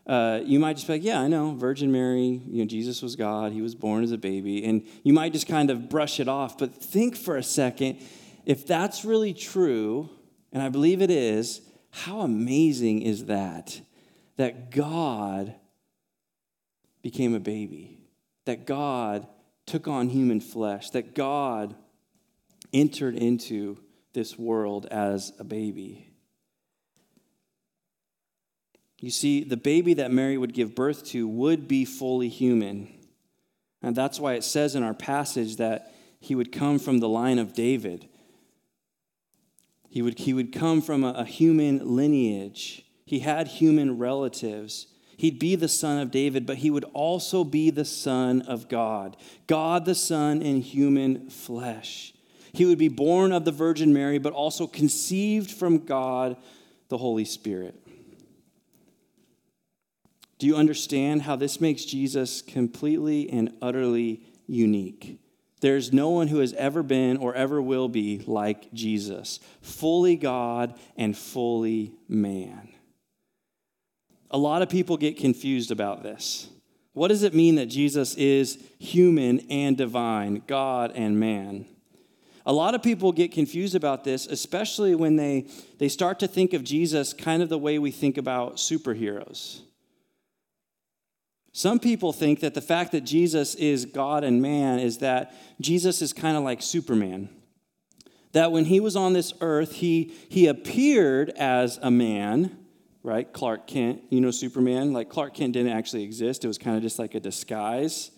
uh, 0.06 0.40
you 0.44 0.60
might 0.60 0.74
just 0.74 0.86
be 0.86 0.92
like, 0.92 1.02
yeah, 1.02 1.20
I 1.20 1.26
know, 1.26 1.54
Virgin 1.54 1.90
Mary, 1.90 2.40
you 2.46 2.62
know, 2.62 2.64
Jesus 2.64 3.02
was 3.02 3.16
God, 3.16 3.52
he 3.52 3.60
was 3.60 3.74
born 3.74 4.04
as 4.04 4.12
a 4.12 4.18
baby, 4.18 4.64
and 4.64 4.86
you 5.02 5.12
might 5.12 5.32
just 5.32 5.48
kind 5.48 5.68
of 5.68 5.88
brush 5.88 6.20
it 6.20 6.28
off. 6.28 6.58
But 6.58 6.74
think 6.74 7.16
for 7.16 7.36
a 7.36 7.42
second, 7.42 7.98
if 8.44 8.66
that's 8.66 9.04
really 9.04 9.34
true, 9.34 10.08
and 10.52 10.62
I 10.62 10.68
believe 10.68 11.02
it 11.02 11.10
is, 11.10 11.60
how 11.90 12.20
amazing 12.20 13.02
is 13.02 13.24
that? 13.24 13.80
That 14.36 14.70
God 14.70 15.54
became 17.02 17.34
a 17.34 17.40
baby, 17.40 17.95
that 18.46 18.66
God 18.66 19.26
took 19.66 19.86
on 19.86 20.08
human 20.08 20.40
flesh, 20.40 20.90
that 20.90 21.14
God 21.14 21.74
entered 22.72 23.14
into 23.14 23.78
this 24.12 24.38
world 24.38 24.86
as 24.86 25.32
a 25.38 25.44
baby. 25.44 26.08
You 28.98 29.10
see, 29.10 29.44
the 29.44 29.58
baby 29.58 29.94
that 29.94 30.10
Mary 30.10 30.38
would 30.38 30.54
give 30.54 30.74
birth 30.74 31.04
to 31.08 31.28
would 31.28 31.68
be 31.68 31.84
fully 31.84 32.28
human. 32.28 32.88
And 33.82 33.94
that's 33.94 34.18
why 34.18 34.34
it 34.34 34.44
says 34.44 34.74
in 34.74 34.82
our 34.82 34.94
passage 34.94 35.56
that 35.56 35.92
he 36.18 36.34
would 36.34 36.50
come 36.50 36.78
from 36.78 36.98
the 36.98 37.08
line 37.08 37.38
of 37.38 37.52
David. 37.52 38.08
He 39.90 40.02
would, 40.02 40.18
he 40.18 40.32
would 40.32 40.52
come 40.52 40.80
from 40.80 41.04
a, 41.04 41.10
a 41.10 41.24
human 41.24 41.94
lineage. 41.96 42.84
He 43.04 43.20
had 43.20 43.48
human 43.48 43.98
relatives. 43.98 44.86
He'd 45.16 45.38
be 45.38 45.54
the 45.54 45.68
son 45.68 45.98
of 45.98 46.10
David, 46.10 46.46
but 46.46 46.58
he 46.58 46.70
would 46.70 46.84
also 46.92 47.42
be 47.42 47.70
the 47.70 47.84
son 47.84 48.42
of 48.42 48.68
God. 48.68 49.16
God 49.46 49.84
the 49.84 49.94
Son 49.94 50.42
in 50.42 50.60
human 50.60 51.30
flesh. 51.30 52.12
He 52.52 52.64
would 52.64 52.78
be 52.78 52.88
born 52.88 53.32
of 53.32 53.44
the 53.44 53.52
Virgin 53.52 53.92
Mary, 53.92 54.18
but 54.18 54.32
also 54.32 54.66
conceived 54.66 55.50
from 55.50 55.84
God, 55.84 56.36
the 56.88 56.98
Holy 56.98 57.24
Spirit. 57.24 57.74
Do 60.38 60.46
you 60.46 60.56
understand 60.56 61.22
how 61.22 61.36
this 61.36 61.60
makes 61.60 61.84
Jesus 61.84 62.42
completely 62.42 63.30
and 63.30 63.54
utterly 63.62 64.22
unique? 64.46 65.18
There's 65.60 65.92
no 65.92 66.10
one 66.10 66.28
who 66.28 66.38
has 66.40 66.52
ever 66.54 66.82
been 66.82 67.16
or 67.16 67.34
ever 67.34 67.60
will 67.62 67.88
be 67.88 68.22
like 68.26 68.72
Jesus, 68.74 69.40
fully 69.62 70.16
God 70.16 70.74
and 70.96 71.16
fully 71.16 71.92
man. 72.08 72.68
A 74.30 74.38
lot 74.38 74.62
of 74.62 74.68
people 74.68 74.96
get 74.96 75.16
confused 75.16 75.70
about 75.70 76.02
this. 76.02 76.48
What 76.92 77.08
does 77.08 77.22
it 77.22 77.34
mean 77.34 77.56
that 77.56 77.66
Jesus 77.66 78.14
is 78.14 78.58
human 78.78 79.40
and 79.50 79.76
divine, 79.76 80.42
God 80.46 80.92
and 80.94 81.20
man? 81.20 81.66
A 82.46 82.52
lot 82.52 82.74
of 82.74 82.82
people 82.82 83.12
get 83.12 83.32
confused 83.32 83.74
about 83.74 84.04
this, 84.04 84.26
especially 84.26 84.94
when 84.94 85.16
they, 85.16 85.48
they 85.78 85.88
start 85.88 86.20
to 86.20 86.28
think 86.28 86.52
of 86.52 86.62
Jesus 86.64 87.12
kind 87.12 87.42
of 87.42 87.48
the 87.48 87.58
way 87.58 87.78
we 87.78 87.90
think 87.90 88.16
about 88.16 88.56
superheroes. 88.56 89.62
Some 91.52 91.80
people 91.80 92.12
think 92.12 92.40
that 92.40 92.54
the 92.54 92.60
fact 92.60 92.92
that 92.92 93.00
Jesus 93.00 93.54
is 93.56 93.84
God 93.86 94.24
and 94.24 94.40
man 94.40 94.78
is 94.78 94.98
that 94.98 95.34
Jesus 95.60 96.02
is 96.02 96.12
kind 96.12 96.36
of 96.36 96.44
like 96.44 96.62
Superman. 96.62 97.30
That 98.32 98.52
when 98.52 98.66
he 98.66 98.78
was 98.78 98.94
on 98.94 99.12
this 99.12 99.32
earth, 99.40 99.72
he, 99.72 100.12
he 100.28 100.46
appeared 100.46 101.30
as 101.30 101.78
a 101.82 101.90
man, 101.90 102.56
right? 103.06 103.32
Clark 103.32 103.68
Kent, 103.68 104.02
you 104.10 104.20
know 104.20 104.32
Superman? 104.32 104.92
Like 104.92 105.08
Clark 105.08 105.34
Kent 105.34 105.52
didn't 105.52 105.70
actually 105.70 106.02
exist, 106.02 106.44
it 106.44 106.48
was 106.48 106.58
kind 106.58 106.76
of 106.76 106.82
just 106.82 106.98
like 106.98 107.14
a 107.14 107.20
disguise. 107.20 108.10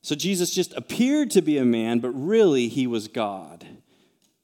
So 0.00 0.14
Jesus 0.14 0.54
just 0.54 0.72
appeared 0.78 1.30
to 1.32 1.42
be 1.42 1.58
a 1.58 1.64
man, 1.64 1.98
but 1.98 2.08
really 2.08 2.68
he 2.68 2.86
was 2.86 3.06
God. 3.06 3.66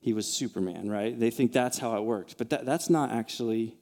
He 0.00 0.12
was 0.12 0.26
Superman, 0.30 0.90
right? 0.90 1.18
They 1.18 1.30
think 1.30 1.52
that's 1.52 1.78
how 1.78 1.96
it 1.96 2.02
worked. 2.02 2.36
But 2.36 2.50
that, 2.50 2.66
that's 2.66 2.90
not 2.90 3.10
actually 3.10 3.78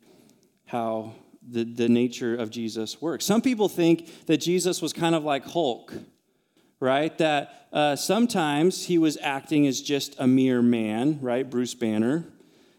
how 0.66 1.14
the, 1.42 1.64
the 1.64 1.88
nature 1.88 2.36
of 2.36 2.50
Jesus 2.50 3.02
works. 3.02 3.24
Some 3.24 3.42
people 3.42 3.68
think 3.68 4.26
that 4.26 4.36
Jesus 4.36 4.80
was 4.80 4.92
kind 4.92 5.16
of 5.16 5.24
like 5.24 5.44
Hulk, 5.44 5.92
right? 6.78 7.18
That 7.18 7.66
uh, 7.72 7.96
sometimes 7.96 8.86
he 8.86 8.98
was 8.98 9.18
acting 9.20 9.66
as 9.66 9.82
just 9.82 10.14
a 10.20 10.28
mere 10.28 10.62
man, 10.62 11.18
right? 11.20 11.50
Bruce 11.50 11.74
Banner. 11.74 12.24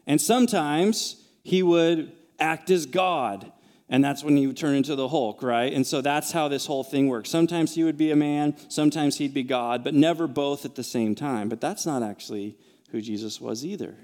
And 0.08 0.22
sometimes 0.22 1.22
he 1.44 1.62
would 1.62 2.14
act 2.39 2.70
as 2.70 2.86
God. 2.86 3.51
And 3.88 4.04
that's 4.04 4.24
when 4.24 4.36
he 4.36 4.48
would 4.48 4.58
turn 4.58 4.75
into 4.75 4.96
the 4.96 5.08
Hulk, 5.08 5.44
right? 5.44 5.72
And 5.72 5.86
so 5.86 6.01
that's 6.01 6.32
how 6.32 6.48
this 6.48 6.65
whole 6.65 6.84
thing 6.84 7.08
works. 7.08 7.30
Sometimes 7.30 7.75
he 7.75 7.84
would 7.84 7.98
be 7.98 8.12
a 8.12 8.15
man, 8.15 8.56
sometimes 8.68 9.18
he'd 9.18 9.34
be 9.34 9.44
God, 9.44 9.84
but 9.84 9.94
never 9.94 10.27
both 10.27 10.65
at 10.65 10.75
the 10.75 10.84
same 10.84 11.13
time. 11.13 11.50
But 11.50 11.62
that's 11.62 11.86
not 11.86 12.01
actually 12.01 12.58
who 12.89 13.01
Jesus 13.01 13.39
was 13.39 13.63
either. 13.63 13.96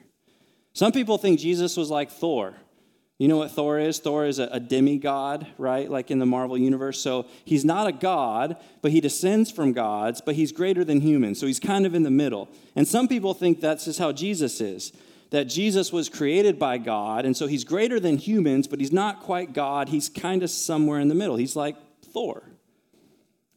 Some 0.73 0.91
people 0.91 1.17
think 1.17 1.39
Jesus 1.39 1.75
was 1.75 1.89
like 1.89 2.11
Thor. 2.11 2.55
You 3.17 3.27
know 3.27 3.37
what 3.37 3.51
Thor 3.51 3.77
is? 3.77 3.99
Thor 3.99 4.25
is 4.25 4.39
a, 4.39 4.45
a, 4.45 4.59
demigod, 4.59 5.45
right? 5.59 5.89
Like 5.89 6.09
in 6.09 6.17
the 6.17 6.25
Marvel 6.25 6.57
universe. 6.57 6.99
So 6.99 7.27
he's 7.45 7.63
not 7.63 7.85
a 7.85 7.91
god, 7.91 8.57
but 8.81 8.91
he 8.91 8.99
descends 8.99 9.51
from 9.51 9.73
gods, 9.73 10.21
but 10.21 10.33
he's 10.33 10.51
greater 10.51 10.83
than 10.83 11.01
humans. 11.01 11.39
So 11.39 11.45
he's 11.45 11.59
kind 11.59 11.85
of 11.85 11.93
in 11.93 12.01
the 12.01 12.09
middle. 12.09 12.49
And 12.75 12.87
some 12.87 13.07
people 13.07 13.35
think 13.35 13.61
that's 13.61 13.85
just 13.85 13.99
how 13.99 14.11
Jesus 14.11 14.59
is 14.59 14.91
that 15.31 15.45
Jesus 15.45 15.91
was 15.91 16.09
created 16.09 16.59
by 16.59 16.77
God, 16.77 17.25
and 17.25 17.35
so 17.35 17.47
he's 17.47 17.63
greater 17.63 17.99
than 17.99 18.17
humans, 18.17 18.67
but 18.67 18.79
he's 18.79 18.91
not 18.91 19.21
quite 19.21 19.53
God. 19.53 19.89
He's 19.89 20.09
kind 20.09 20.43
of 20.43 20.49
somewhere 20.49 20.99
in 20.99 21.07
the 21.07 21.15
middle. 21.15 21.37
He's 21.37 21.55
like 21.55 21.75
Thor. 22.13 22.43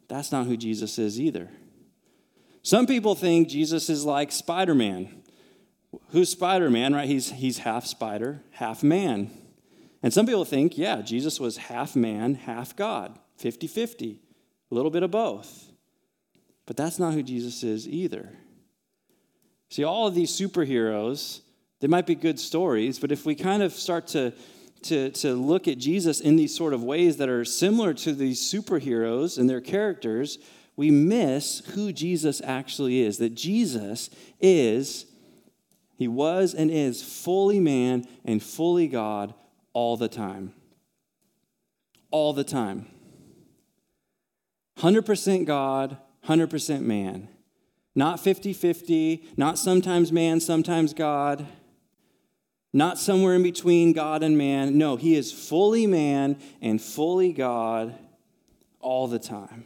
That's 0.08 0.32
not 0.32 0.46
who 0.46 0.56
Jesus 0.56 0.98
is 0.98 1.20
either. 1.20 1.50
Some 2.62 2.86
people 2.86 3.14
think 3.14 3.48
Jesus 3.48 3.90
is 3.90 4.04
like 4.04 4.32
Spider 4.32 4.74
Man. 4.74 5.22
Who's 6.10 6.30
Spider 6.30 6.70
Man, 6.70 6.94
right? 6.94 7.08
He's, 7.08 7.30
he's 7.30 7.58
half 7.58 7.86
spider, 7.86 8.40
half 8.52 8.82
man. 8.82 9.30
And 10.02 10.12
some 10.12 10.26
people 10.26 10.44
think, 10.44 10.78
yeah, 10.78 11.02
Jesus 11.02 11.40
was 11.40 11.56
half 11.56 11.96
man, 11.96 12.34
half 12.34 12.76
God, 12.76 13.18
50 13.36 13.66
50, 13.66 14.20
a 14.70 14.74
little 14.74 14.90
bit 14.90 15.02
of 15.02 15.10
both. 15.10 15.72
But 16.66 16.76
that's 16.76 16.98
not 16.98 17.14
who 17.14 17.22
Jesus 17.22 17.62
is 17.62 17.88
either. 17.88 18.30
See, 19.70 19.82
all 19.82 20.06
of 20.06 20.14
these 20.14 20.30
superheroes, 20.30 21.40
they 21.80 21.88
might 21.88 22.06
be 22.06 22.14
good 22.14 22.40
stories, 22.40 22.98
but 22.98 23.12
if 23.12 23.26
we 23.26 23.34
kind 23.34 23.62
of 23.62 23.72
start 23.72 24.06
to, 24.08 24.32
to, 24.82 25.10
to 25.10 25.34
look 25.34 25.68
at 25.68 25.78
Jesus 25.78 26.20
in 26.20 26.36
these 26.36 26.54
sort 26.54 26.72
of 26.72 26.82
ways 26.82 27.16
that 27.18 27.28
are 27.28 27.44
similar 27.44 27.92
to 27.94 28.12
these 28.12 28.40
superheroes 28.40 29.38
and 29.38 29.48
their 29.48 29.60
characters, 29.60 30.38
we 30.76 30.90
miss 30.90 31.60
who 31.74 31.92
Jesus 31.92 32.40
actually 32.44 33.00
is. 33.00 33.18
That 33.18 33.34
Jesus 33.34 34.10
is, 34.40 35.06
he 35.96 36.08
was 36.08 36.54
and 36.54 36.70
is 36.70 37.02
fully 37.02 37.60
man 37.60 38.06
and 38.24 38.42
fully 38.42 38.88
God 38.88 39.34
all 39.72 39.96
the 39.96 40.08
time. 40.08 40.54
All 42.10 42.32
the 42.32 42.44
time. 42.44 42.86
100% 44.78 45.46
God, 45.46 45.98
100% 46.26 46.80
man. 46.80 47.28
Not 47.94 48.18
50 48.18 48.52
50, 48.52 49.28
not 49.36 49.56
sometimes 49.56 50.10
man, 50.10 50.40
sometimes 50.40 50.94
God, 50.94 51.46
not 52.74 52.98
somewhere 52.98 53.36
in 53.36 53.42
between 53.44 53.92
God 53.92 54.24
and 54.24 54.36
man. 54.36 54.76
No, 54.76 54.96
he 54.96 55.14
is 55.14 55.32
fully 55.32 55.86
man 55.86 56.36
and 56.60 56.82
fully 56.82 57.32
God 57.32 57.96
all 58.80 59.06
the 59.06 59.20
time. 59.20 59.64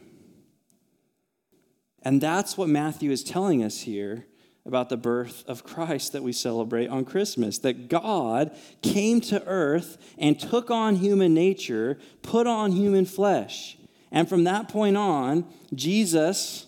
And 2.03 2.21
that's 2.21 2.55
what 2.55 2.69
Matthew 2.69 3.09
is 3.09 3.23
telling 3.23 3.63
us 3.63 3.81
here 3.81 4.27
about 4.63 4.89
the 4.89 4.95
birth 4.95 5.43
of 5.47 5.63
Christ 5.63 6.13
that 6.13 6.21
we 6.21 6.31
celebrate 6.31 6.87
on 6.87 7.03
Christmas. 7.03 7.57
That 7.57 7.89
God 7.89 8.55
came 8.83 9.21
to 9.21 9.43
earth 9.47 9.97
and 10.19 10.39
took 10.39 10.69
on 10.69 10.95
human 10.97 11.33
nature, 11.33 11.97
put 12.21 12.45
on 12.45 12.73
human 12.73 13.05
flesh. 13.05 13.75
And 14.11 14.29
from 14.29 14.43
that 14.43 14.69
point 14.69 14.97
on, 14.97 15.45
Jesus 15.73 16.67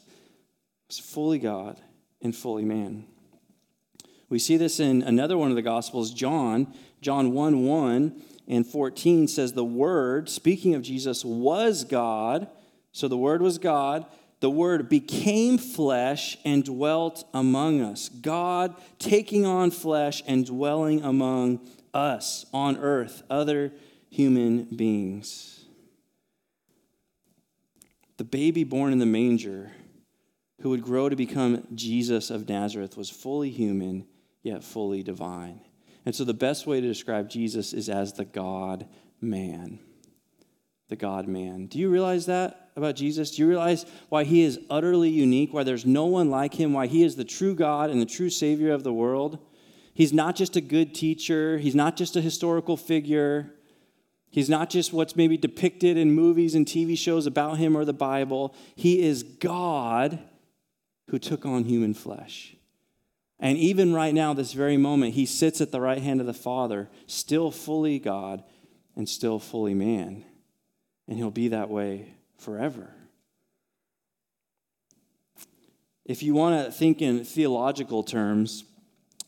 was 0.87 0.97
fully 0.97 1.37
God 1.37 1.79
and 2.19 2.35
fully 2.35 2.65
man. 2.65 3.05
We 4.31 4.39
see 4.39 4.57
this 4.57 4.79
in 4.79 5.03
another 5.03 5.37
one 5.37 5.51
of 5.51 5.55
the 5.55 5.61
Gospels, 5.61 6.11
John. 6.11 6.73
John 7.01 7.33
1 7.33 7.63
1 7.63 8.21
and 8.47 8.65
14 8.65 9.27
says, 9.27 9.53
The 9.53 9.63
Word, 9.63 10.27
speaking 10.29 10.73
of 10.73 10.81
Jesus, 10.81 11.23
was 11.23 11.83
God. 11.83 12.47
So 12.91 13.07
the 13.07 13.17
Word 13.17 13.43
was 13.43 13.59
God 13.59 14.07
the 14.41 14.49
Word 14.49 14.89
became 14.89 15.59
flesh 15.59 16.37
and 16.43 16.65
dwelt 16.65 17.23
among 17.33 17.79
us. 17.81 18.09
God 18.09 18.75
taking 18.97 19.45
on 19.45 19.69
flesh 19.69 20.23
and 20.27 20.45
dwelling 20.45 21.03
among 21.03 21.61
us 21.93 22.47
on 22.51 22.77
earth, 22.77 23.21
other 23.29 23.71
human 24.09 24.63
beings. 24.63 25.65
The 28.17 28.23
baby 28.23 28.63
born 28.63 28.91
in 28.91 28.99
the 28.99 29.05
manger, 29.05 29.71
who 30.61 30.69
would 30.69 30.81
grow 30.81 31.07
to 31.07 31.15
become 31.15 31.67
Jesus 31.75 32.31
of 32.31 32.49
Nazareth, 32.49 32.97
was 32.97 33.11
fully 33.11 33.51
human, 33.51 34.07
yet 34.43 34.63
fully 34.63 35.03
divine. 35.03 35.61
And 36.05 36.15
so 36.15 36.23
the 36.23 36.33
best 36.33 36.65
way 36.65 36.81
to 36.81 36.87
describe 36.87 37.29
Jesus 37.29 37.73
is 37.73 37.89
as 37.89 38.13
the 38.13 38.25
God 38.25 38.87
man. 39.19 39.79
The 40.89 40.95
God 40.95 41.27
man. 41.27 41.67
Do 41.67 41.79
you 41.79 41.89
realize 41.89 42.25
that? 42.25 42.61
about 42.75 42.95
Jesus? 42.95 43.31
Do 43.31 43.41
you 43.41 43.47
realize 43.47 43.85
why 44.09 44.23
he 44.23 44.41
is 44.41 44.59
utterly 44.69 45.09
unique, 45.09 45.53
why 45.53 45.63
there's 45.63 45.85
no 45.85 46.05
one 46.05 46.29
like 46.29 46.53
him, 46.53 46.73
why 46.73 46.87
he 46.87 47.03
is 47.03 47.15
the 47.15 47.23
true 47.23 47.55
God 47.55 47.89
and 47.89 48.01
the 48.01 48.05
true 48.05 48.29
Savior 48.29 48.71
of 48.71 48.83
the 48.83 48.93
world? 48.93 49.39
He's 49.93 50.13
not 50.13 50.35
just 50.35 50.55
a 50.55 50.61
good 50.61 50.95
teacher, 50.95 51.57
he's 51.57 51.75
not 51.75 51.97
just 51.97 52.15
a 52.15 52.21
historical 52.21 52.77
figure. 52.77 53.53
He's 54.33 54.49
not 54.49 54.69
just 54.69 54.93
what's 54.93 55.17
maybe 55.17 55.35
depicted 55.35 55.97
in 55.97 56.13
movies 56.13 56.55
and 56.55 56.65
TV 56.65 56.97
shows 56.97 57.25
about 57.25 57.57
him 57.57 57.75
or 57.75 57.83
the 57.83 57.91
Bible. 57.91 58.55
He 58.77 59.01
is 59.01 59.23
God 59.23 60.19
who 61.09 61.19
took 61.19 61.45
on 61.45 61.65
human 61.65 61.93
flesh. 61.93 62.55
And 63.41 63.57
even 63.57 63.93
right 63.93 64.13
now, 64.13 64.33
this 64.33 64.53
very 64.53 64.77
moment, 64.77 65.15
he 65.15 65.25
sits 65.25 65.59
at 65.59 65.71
the 65.71 65.81
right 65.81 66.01
hand 66.01 66.21
of 66.21 66.27
the 66.27 66.33
Father, 66.33 66.89
still 67.07 67.49
fully 67.51 67.97
God 67.97 68.43
and 68.95 69.09
still 69.09 69.39
fully 69.39 69.73
man. 69.73 70.23
And 71.07 71.17
he'll 71.17 71.31
be 71.31 71.47
that 71.49 71.69
way 71.69 72.13
forever. 72.37 72.93
If 76.05 76.21
you 76.21 76.33
want 76.33 76.65
to 76.65 76.71
think 76.71 77.01
in 77.01 77.23
theological 77.23 78.03
terms, 78.03 78.63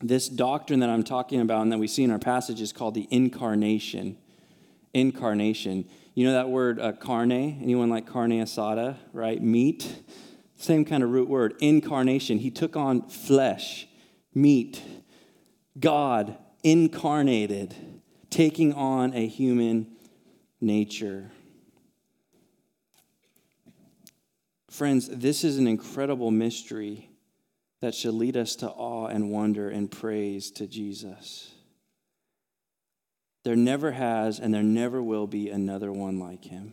this 0.00 0.28
doctrine 0.28 0.80
that 0.80 0.90
I'm 0.90 1.02
talking 1.02 1.40
about 1.40 1.62
and 1.62 1.72
that 1.72 1.78
we 1.78 1.88
see 1.88 2.04
in 2.04 2.10
our 2.10 2.18
passage 2.18 2.60
is 2.60 2.72
called 2.72 2.94
the 2.94 3.08
incarnation. 3.10 4.16
Incarnation. 4.92 5.88
You 6.14 6.26
know 6.26 6.32
that 6.34 6.50
word 6.50 6.78
uh, 6.78 6.92
carne? 6.92 7.32
Anyone 7.32 7.90
like 7.90 8.06
carne 8.06 8.30
asada, 8.30 8.96
right? 9.12 9.42
Meat? 9.42 10.02
Same 10.56 10.84
kind 10.84 11.02
of 11.02 11.10
root 11.10 11.28
word. 11.28 11.54
Incarnation. 11.60 12.38
He 12.38 12.50
took 12.50 12.76
on 12.76 13.08
flesh, 13.08 13.88
meat. 14.34 14.82
God 15.78 16.36
incarnated, 16.62 17.74
taking 18.30 18.72
on 18.72 19.14
a 19.14 19.26
human 19.26 19.88
nature. 20.60 21.30
Friends, 24.70 25.08
this 25.08 25.44
is 25.44 25.58
an 25.58 25.66
incredible 25.66 26.30
mystery 26.30 27.10
that 27.80 27.94
should 27.94 28.14
lead 28.14 28.36
us 28.36 28.56
to 28.56 28.68
awe 28.68 29.06
and 29.06 29.30
wonder 29.30 29.68
and 29.68 29.90
praise 29.90 30.50
to 30.52 30.66
Jesus. 30.66 31.52
There 33.44 33.56
never 33.56 33.92
has 33.92 34.40
and 34.40 34.54
there 34.54 34.62
never 34.62 35.02
will 35.02 35.26
be 35.26 35.50
another 35.50 35.92
one 35.92 36.18
like 36.18 36.44
him. 36.44 36.72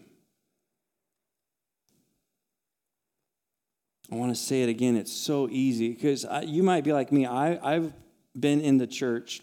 I 4.11 4.15
want 4.15 4.35
to 4.35 4.41
say 4.41 4.61
it 4.61 4.69
again. 4.69 4.97
It's 4.97 5.13
so 5.13 5.47
easy 5.49 5.89
because 5.89 6.25
you 6.43 6.63
might 6.63 6.83
be 6.83 6.91
like 6.91 7.13
me. 7.13 7.25
I, 7.25 7.75
I've 7.75 7.93
been 8.37 8.59
in 8.59 8.77
the 8.77 8.87
church 8.87 9.41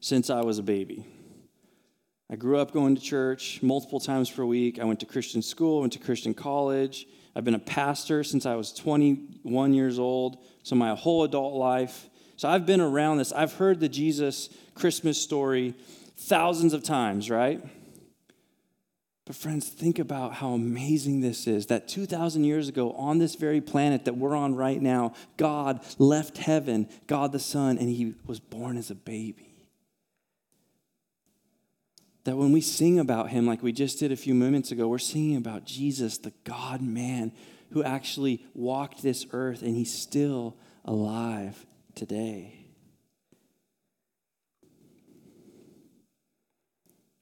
since 0.00 0.30
I 0.30 0.40
was 0.40 0.58
a 0.58 0.62
baby. 0.62 1.06
I 2.30 2.36
grew 2.36 2.58
up 2.58 2.72
going 2.72 2.96
to 2.96 3.02
church 3.02 3.60
multiple 3.62 4.00
times 4.00 4.30
per 4.30 4.44
week. 4.44 4.80
I 4.80 4.84
went 4.84 5.00
to 5.00 5.06
Christian 5.06 5.42
school, 5.42 5.80
went 5.80 5.92
to 5.92 5.98
Christian 5.98 6.32
college. 6.32 7.06
I've 7.36 7.44
been 7.44 7.54
a 7.54 7.58
pastor 7.58 8.24
since 8.24 8.46
I 8.46 8.54
was 8.54 8.72
21 8.72 9.74
years 9.74 9.98
old, 9.98 10.38
so 10.62 10.74
my 10.74 10.94
whole 10.94 11.24
adult 11.24 11.54
life. 11.54 12.08
So 12.36 12.48
I've 12.48 12.64
been 12.64 12.80
around 12.80 13.18
this. 13.18 13.30
I've 13.30 13.52
heard 13.52 13.78
the 13.78 13.90
Jesus 13.90 14.48
Christmas 14.74 15.20
story 15.20 15.74
thousands 16.16 16.72
of 16.72 16.82
times, 16.82 17.28
right? 17.28 17.62
But, 19.26 19.36
friends, 19.36 19.68
think 19.68 19.98
about 19.98 20.34
how 20.34 20.52
amazing 20.52 21.20
this 21.20 21.46
is 21.46 21.66
that 21.66 21.88
2,000 21.88 22.44
years 22.44 22.68
ago, 22.68 22.92
on 22.92 23.18
this 23.18 23.34
very 23.34 23.60
planet 23.60 24.04
that 24.04 24.16
we're 24.16 24.36
on 24.36 24.54
right 24.54 24.80
now, 24.80 25.14
God 25.36 25.80
left 25.98 26.38
heaven, 26.38 26.88
God 27.08 27.32
the 27.32 27.40
Son, 27.40 27.76
and 27.76 27.90
he 27.90 28.14
was 28.26 28.40
born 28.40 28.76
as 28.76 28.90
a 28.90 28.94
baby 28.94 29.56
that 32.26 32.36
when 32.36 32.50
we 32.50 32.60
sing 32.60 32.98
about 32.98 33.30
him, 33.30 33.46
like 33.46 33.62
we 33.62 33.72
just 33.72 34.00
did 34.00 34.10
a 34.10 34.16
few 34.16 34.34
moments 34.34 34.72
ago, 34.72 34.88
we're 34.88 34.98
singing 34.98 35.36
about 35.36 35.64
Jesus, 35.64 36.18
the 36.18 36.32
God 36.42 36.82
man 36.82 37.32
who 37.70 37.84
actually 37.84 38.44
walked 38.52 39.00
this 39.00 39.24
earth 39.30 39.62
and 39.62 39.76
he's 39.76 39.96
still 39.96 40.56
alive 40.84 41.64
today. 41.94 42.66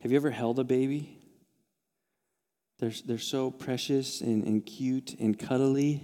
Have 0.00 0.10
you 0.10 0.16
ever 0.16 0.30
held 0.30 0.58
a 0.58 0.64
baby? 0.64 1.18
They're, 2.84 2.92
they're 3.06 3.18
so 3.18 3.50
precious 3.50 4.20
and, 4.20 4.44
and 4.44 4.66
cute 4.66 5.14
and 5.18 5.38
cuddly. 5.38 6.02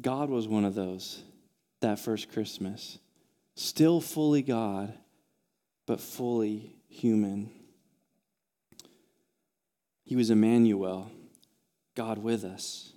God 0.00 0.30
was 0.30 0.48
one 0.48 0.64
of 0.64 0.74
those 0.74 1.22
that 1.80 2.00
first 2.00 2.32
Christmas. 2.32 2.98
Still 3.54 4.00
fully 4.00 4.42
God, 4.42 4.94
but 5.86 6.00
fully 6.00 6.74
human. 6.88 7.52
He 10.04 10.16
was 10.16 10.28
Emmanuel, 10.28 11.12
God 11.94 12.18
with 12.18 12.42
us. 12.42 12.94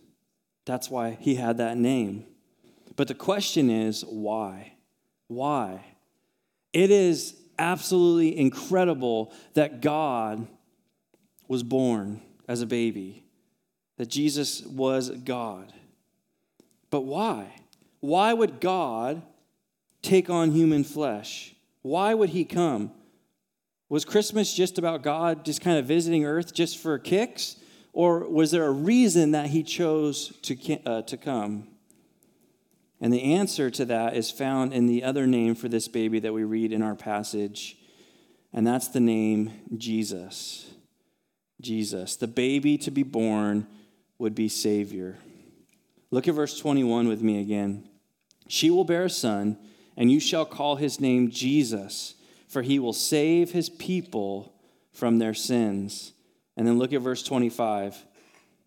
That's 0.66 0.90
why 0.90 1.16
he 1.22 1.36
had 1.36 1.58
that 1.60 1.78
name. 1.78 2.26
But 2.96 3.08
the 3.08 3.14
question 3.14 3.70
is 3.70 4.04
why? 4.04 4.74
Why? 5.28 5.86
It 6.74 6.90
is 6.90 7.36
absolutely 7.60 8.36
incredible 8.36 9.32
that 9.54 9.82
God 9.84 10.48
was 11.48 11.64
born 11.64 12.22
as 12.48 12.62
a 12.62 12.66
baby, 12.66 13.26
that 13.98 14.10
Jesus 14.10 14.64
was 14.64 15.10
God. 15.10 15.74
But 16.90 17.02
why? 17.02 17.56
Why 18.00 18.34
would 18.34 18.60
God 18.60 19.22
take 20.02 20.30
on 20.30 20.52
human 20.52 20.84
flesh? 20.84 21.56
Why 21.82 22.14
would 22.14 22.30
he 22.30 22.46
come? 22.46 22.92
Was 23.90 24.06
Christmas 24.06 24.54
just 24.54 24.78
about 24.78 25.04
God 25.04 25.46
just 25.46 25.62
kind 25.62 25.78
of 25.78 25.86
visiting 25.86 26.26
earth 26.26 26.54
just 26.54 26.78
for 26.78 26.98
kicks? 27.00 27.58
Or 27.94 28.28
was 28.28 28.52
there 28.52 28.66
a 28.66 28.72
reason 28.72 29.32
that 29.32 29.48
he 29.48 29.64
chose 29.64 30.34
to, 30.42 30.80
uh, 30.86 31.02
to 31.04 31.18
come? 31.18 31.68
And 33.00 33.14
the 33.14 33.36
answer 33.36 33.70
to 33.72 33.86
that 33.86 34.16
is 34.16 34.32
found 34.32 34.74
in 34.74 34.86
the 34.88 35.04
other 35.04 35.28
name 35.28 35.56
for 35.56 35.70
this 35.70 35.88
baby 35.88 36.20
that 36.20 36.34
we 36.34 36.44
read 36.44 36.72
in 36.72 36.82
our 36.82 36.96
passage, 36.96 37.78
and 38.54 38.66
that's 38.66 38.88
the 38.88 39.00
name 39.00 39.52
Jesus. 39.78 40.75
Jesus. 41.62 42.16
The 42.16 42.28
baby 42.28 42.78
to 42.80 42.92
be 42.92 43.04
born 43.04 43.68
would 44.18 44.36
be 44.36 44.50
Savior. 44.50 45.18
Look 46.12 46.28
at 46.28 46.36
verse 46.36 46.58
21 46.60 47.08
with 47.08 47.22
me 47.22 47.42
again. 47.42 47.88
She 48.48 48.70
will 48.70 48.84
bear 48.84 49.06
a 49.06 49.10
son, 49.10 49.58
and 49.98 50.12
you 50.12 50.20
shall 50.20 50.46
call 50.46 50.76
his 50.76 51.00
name 51.00 51.32
Jesus, 51.32 52.16
for 52.48 52.62
he 52.62 52.80
will 52.80 52.94
save 52.94 53.52
his 53.52 53.70
people 53.70 54.54
from 54.92 55.20
their 55.20 55.34
sins. 55.34 56.14
And 56.56 56.68
then 56.68 56.78
look 56.78 56.94
at 56.94 57.02
verse 57.02 57.24
25. 57.24 58.06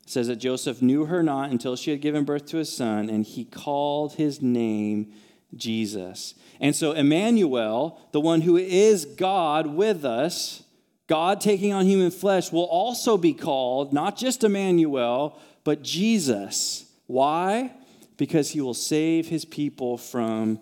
It 0.02 0.10
says 0.10 0.26
that 0.28 0.36
Joseph 0.36 0.82
knew 0.82 1.06
her 1.06 1.22
not 1.22 1.50
until 1.50 1.76
she 1.76 1.90
had 1.90 2.00
given 2.00 2.24
birth 2.24 2.46
to 2.46 2.58
a 2.58 2.64
son, 2.64 3.08
and 3.08 3.24
he 3.24 3.44
called 3.44 4.14
his 4.14 4.42
name 4.42 5.12
Jesus. 5.54 6.34
And 6.60 6.74
so, 6.74 6.92
Emmanuel, 6.92 8.00
the 8.12 8.20
one 8.20 8.42
who 8.42 8.56
is 8.56 9.04
God 9.04 9.66
with 9.66 10.04
us, 10.04 10.62
God 11.08 11.40
taking 11.40 11.72
on 11.72 11.86
human 11.86 12.10
flesh, 12.10 12.52
will 12.52 12.64
also 12.64 13.16
be 13.16 13.32
called 13.32 13.92
not 13.92 14.16
just 14.16 14.44
Emmanuel, 14.44 15.40
but 15.64 15.82
Jesus. 15.82 16.84
Why? 17.06 17.72
Because 18.16 18.50
he 18.50 18.60
will 18.60 18.74
save 18.74 19.26
his 19.28 19.44
people 19.44 19.98
from 19.98 20.60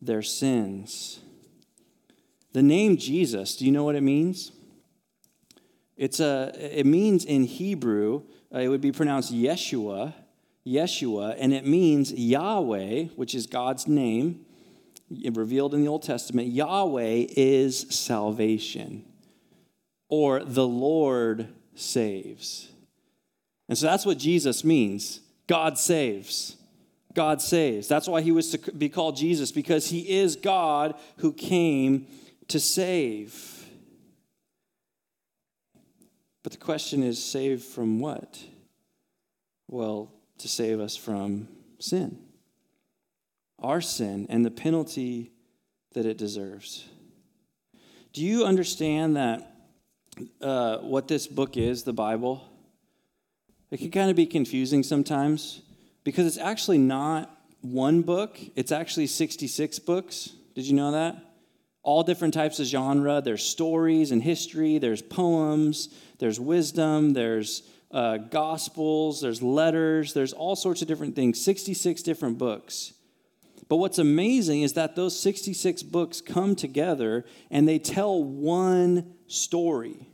their 0.00 0.22
sins. 0.22 1.20
The 2.52 2.62
name 2.62 2.96
Jesus, 2.96 3.56
do 3.56 3.64
you 3.64 3.72
know 3.72 3.84
what 3.84 3.96
it 3.96 4.02
means? 4.02 4.52
It's 5.96 6.20
a, 6.20 6.52
it 6.54 6.86
means 6.86 7.24
in 7.24 7.44
Hebrew, 7.44 8.22
uh, 8.54 8.58
it 8.58 8.68
would 8.68 8.82
be 8.82 8.92
pronounced 8.92 9.32
Yeshua, 9.32 10.12
Yeshua, 10.66 11.36
and 11.38 11.54
it 11.54 11.66
means 11.66 12.12
Yahweh, 12.12 13.04
which 13.16 13.34
is 13.34 13.46
God's 13.46 13.86
name, 13.88 14.44
revealed 15.32 15.72
in 15.74 15.82
the 15.82 15.88
Old 15.88 16.02
Testament. 16.02 16.48
Yahweh 16.48 17.26
is 17.30 17.86
salvation, 17.90 19.04
or 20.08 20.44
the 20.44 20.66
Lord 20.66 21.48
saves. 21.74 22.68
And 23.68 23.76
so 23.76 23.86
that's 23.86 24.06
what 24.06 24.18
Jesus 24.18 24.64
means 24.64 25.20
God 25.46 25.78
saves. 25.78 26.56
God 27.14 27.40
saves. 27.40 27.88
That's 27.88 28.08
why 28.08 28.20
he 28.20 28.30
was 28.30 28.50
to 28.50 28.72
be 28.72 28.88
called 28.88 29.16
Jesus, 29.16 29.50
because 29.50 29.88
he 29.88 30.18
is 30.18 30.36
God 30.36 30.94
who 31.18 31.32
came 31.32 32.06
to 32.48 32.60
save. 32.60 33.64
But 36.42 36.52
the 36.52 36.58
question 36.58 37.02
is 37.02 37.22
save 37.22 37.62
from 37.62 38.00
what? 38.00 38.38
Well, 39.68 40.12
to 40.38 40.48
save 40.48 40.78
us 40.78 40.94
from 40.94 41.48
sin, 41.78 42.18
our 43.58 43.80
sin, 43.80 44.26
and 44.28 44.44
the 44.44 44.50
penalty 44.50 45.32
that 45.94 46.04
it 46.06 46.18
deserves. 46.18 46.86
Do 48.12 48.22
you 48.22 48.44
understand 48.44 49.16
that 49.16 49.55
uh, 50.40 50.78
what 50.78 51.08
this 51.08 51.26
book 51.26 51.56
is, 51.56 51.82
the 51.82 51.92
Bible? 51.92 52.44
It 53.70 53.78
can 53.78 53.90
kind 53.90 54.10
of 54.10 54.16
be 54.16 54.26
confusing 54.26 54.82
sometimes 54.82 55.62
because 56.04 56.26
it's 56.26 56.38
actually 56.38 56.78
not 56.78 57.30
one 57.60 58.02
book, 58.02 58.38
it's 58.54 58.70
actually 58.72 59.08
66 59.08 59.78
books. 59.80 60.30
Did 60.54 60.66
you 60.66 60.74
know 60.74 60.92
that? 60.92 61.26
all 61.86 62.02
different 62.02 62.34
types 62.34 62.58
of 62.58 62.66
genre. 62.66 63.22
There's 63.22 63.44
stories 63.44 64.10
and 64.10 64.20
history, 64.20 64.78
there's 64.78 65.00
poems, 65.00 65.88
there's 66.18 66.40
wisdom, 66.40 67.12
there's 67.12 67.62
uh, 67.92 68.16
gospels, 68.16 69.20
there's 69.20 69.40
letters, 69.40 70.12
there's 70.12 70.32
all 70.32 70.56
sorts 70.56 70.82
of 70.82 70.88
different 70.88 71.14
things, 71.14 71.40
66 71.40 72.02
different 72.02 72.38
books. 72.38 72.92
But 73.68 73.76
what's 73.76 73.98
amazing 73.98 74.62
is 74.62 74.74
that 74.74 74.94
those 74.94 75.18
66 75.18 75.82
books 75.84 76.20
come 76.20 76.54
together 76.54 77.24
and 77.50 77.68
they 77.68 77.78
tell 77.78 78.22
one 78.22 79.14
story 79.26 80.08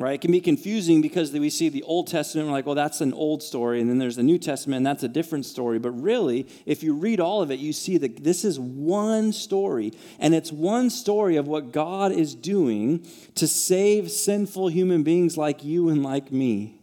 right? 0.00 0.14
It 0.14 0.20
can 0.20 0.32
be 0.32 0.40
confusing 0.40 1.02
because 1.02 1.32
we 1.32 1.50
see 1.50 1.68
the 1.68 1.82
Old 1.82 2.06
Testament, 2.06 2.48
we're 2.48 2.52
like, 2.52 2.66
well, 2.66 2.74
that's 2.74 3.00
an 3.00 3.12
old 3.12 3.42
story, 3.42 3.80
and 3.80 3.90
then 3.90 3.98
there's 3.98 4.16
the 4.16 4.22
New 4.22 4.38
Testament, 4.38 4.78
and 4.78 4.86
that's 4.86 5.02
a 5.02 5.08
different 5.08 5.44
story. 5.44 5.78
But 5.78 5.90
really, 5.90 6.46
if 6.66 6.82
you 6.82 6.94
read 6.94 7.20
all 7.20 7.42
of 7.42 7.50
it, 7.50 7.58
you 7.58 7.72
see 7.72 7.98
that 7.98 8.24
this 8.24 8.44
is 8.44 8.58
one 8.58 9.32
story, 9.32 9.92
and 10.18 10.34
it's 10.34 10.50
one 10.50 10.90
story 10.90 11.36
of 11.36 11.48
what 11.48 11.72
God 11.72 12.12
is 12.12 12.34
doing 12.34 13.06
to 13.34 13.46
save 13.46 14.10
sinful 14.10 14.68
human 14.68 15.02
beings 15.02 15.36
like 15.36 15.64
you 15.64 15.88
and 15.88 16.02
like 16.02 16.32
me, 16.32 16.80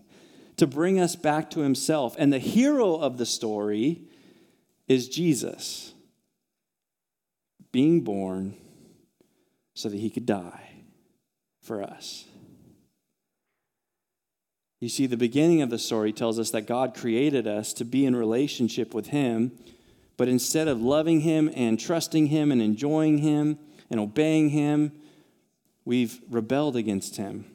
to 0.58 0.68
bring 0.68 1.00
us 1.00 1.16
back 1.16 1.50
to 1.52 1.62
Himself. 1.62 2.16
And 2.20 2.32
the 2.32 2.40
hero 2.40 2.96
of 2.96 3.18
the 3.18 3.26
story 3.26 4.07
is 4.88 5.10
Jesus 5.10 5.94
being 7.72 8.02
born 8.02 8.56
so 9.74 9.90
that 9.90 9.98
He 9.98 10.10
could 10.10 10.26
die 10.26 10.84
for 11.62 11.84
us. 11.84 12.26
You 14.80 14.90
see, 14.90 15.08
the 15.08 15.18
beginning 15.18 15.62
of 15.62 15.70
the 15.70 15.80
story 15.80 16.14
tells 16.14 16.40
us 16.40 16.52
that 16.52 16.68
God 16.68 16.96
created 16.96 17.48
us 17.48 17.74
to 17.74 17.86
be 17.86 18.06
in 18.06 18.16
relationship 18.16 18.94
with 18.94 19.08
Him, 19.08 19.52
but 20.18 20.28
instead 20.28 20.68
of 20.68 20.82
loving 20.82 21.22
Him 21.22 21.52
and 21.56 21.80
trusting 21.80 22.28
Him 22.28 22.52
and 22.52 22.62
enjoying 22.62 23.20
Him 23.20 23.58
and 23.90 24.00
obeying 24.00 24.50
Him, 24.50 24.92
we've 25.84 26.20
rebelled 26.30 26.76
against 26.76 27.18
Him. 27.18 27.46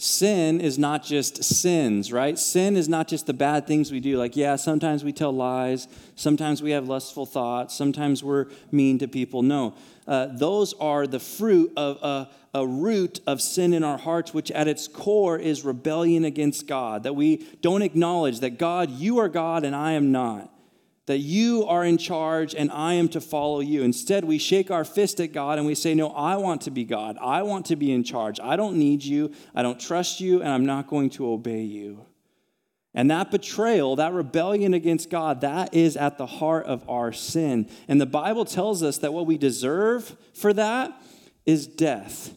Sin 0.00 0.60
is 0.60 0.78
not 0.78 1.02
just 1.02 1.42
sins, 1.42 2.12
right? 2.12 2.38
Sin 2.38 2.76
is 2.76 2.88
not 2.88 3.08
just 3.08 3.26
the 3.26 3.34
bad 3.34 3.66
things 3.66 3.90
we 3.90 3.98
do. 3.98 4.16
Like, 4.16 4.36
yeah, 4.36 4.54
sometimes 4.54 5.02
we 5.02 5.12
tell 5.12 5.32
lies, 5.32 5.88
sometimes 6.14 6.62
we 6.62 6.70
have 6.70 6.86
lustful 6.86 7.26
thoughts, 7.26 7.74
sometimes 7.74 8.22
we're 8.22 8.46
mean 8.70 9.00
to 9.00 9.08
people. 9.08 9.42
No, 9.42 9.74
uh, 10.06 10.26
those 10.26 10.72
are 10.74 11.08
the 11.08 11.18
fruit 11.18 11.72
of 11.76 11.98
a, 12.00 12.30
a 12.54 12.64
root 12.64 13.20
of 13.26 13.42
sin 13.42 13.72
in 13.72 13.82
our 13.82 13.98
hearts, 13.98 14.32
which 14.32 14.52
at 14.52 14.68
its 14.68 14.86
core 14.86 15.36
is 15.36 15.64
rebellion 15.64 16.24
against 16.24 16.68
God. 16.68 17.02
That 17.02 17.16
we 17.16 17.48
don't 17.60 17.82
acknowledge 17.82 18.38
that 18.38 18.56
God, 18.56 18.90
you 18.90 19.18
are 19.18 19.28
God 19.28 19.64
and 19.64 19.74
I 19.74 19.92
am 19.92 20.12
not. 20.12 20.48
That 21.08 21.20
you 21.20 21.64
are 21.66 21.86
in 21.86 21.96
charge 21.96 22.54
and 22.54 22.70
I 22.70 22.92
am 22.92 23.08
to 23.08 23.20
follow 23.20 23.60
you. 23.60 23.82
Instead, 23.82 24.24
we 24.24 24.36
shake 24.36 24.70
our 24.70 24.84
fist 24.84 25.20
at 25.20 25.32
God 25.32 25.56
and 25.56 25.66
we 25.66 25.74
say, 25.74 25.94
No, 25.94 26.10
I 26.10 26.36
want 26.36 26.60
to 26.62 26.70
be 26.70 26.84
God. 26.84 27.16
I 27.18 27.42
want 27.42 27.64
to 27.66 27.76
be 27.76 27.92
in 27.92 28.04
charge. 28.04 28.38
I 28.38 28.56
don't 28.56 28.76
need 28.76 29.02
you. 29.02 29.32
I 29.54 29.62
don't 29.62 29.80
trust 29.80 30.20
you, 30.20 30.42
and 30.42 30.50
I'm 30.50 30.66
not 30.66 30.86
going 30.86 31.08
to 31.10 31.30
obey 31.30 31.62
you. 31.62 32.04
And 32.92 33.10
that 33.10 33.30
betrayal, 33.30 33.96
that 33.96 34.12
rebellion 34.12 34.74
against 34.74 35.08
God, 35.08 35.40
that 35.40 35.72
is 35.72 35.96
at 35.96 36.18
the 36.18 36.26
heart 36.26 36.66
of 36.66 36.86
our 36.90 37.10
sin. 37.10 37.70
And 37.88 37.98
the 37.98 38.06
Bible 38.06 38.44
tells 38.44 38.82
us 38.82 38.98
that 38.98 39.14
what 39.14 39.24
we 39.24 39.38
deserve 39.38 40.14
for 40.34 40.52
that 40.52 41.00
is 41.46 41.66
death. 41.66 42.34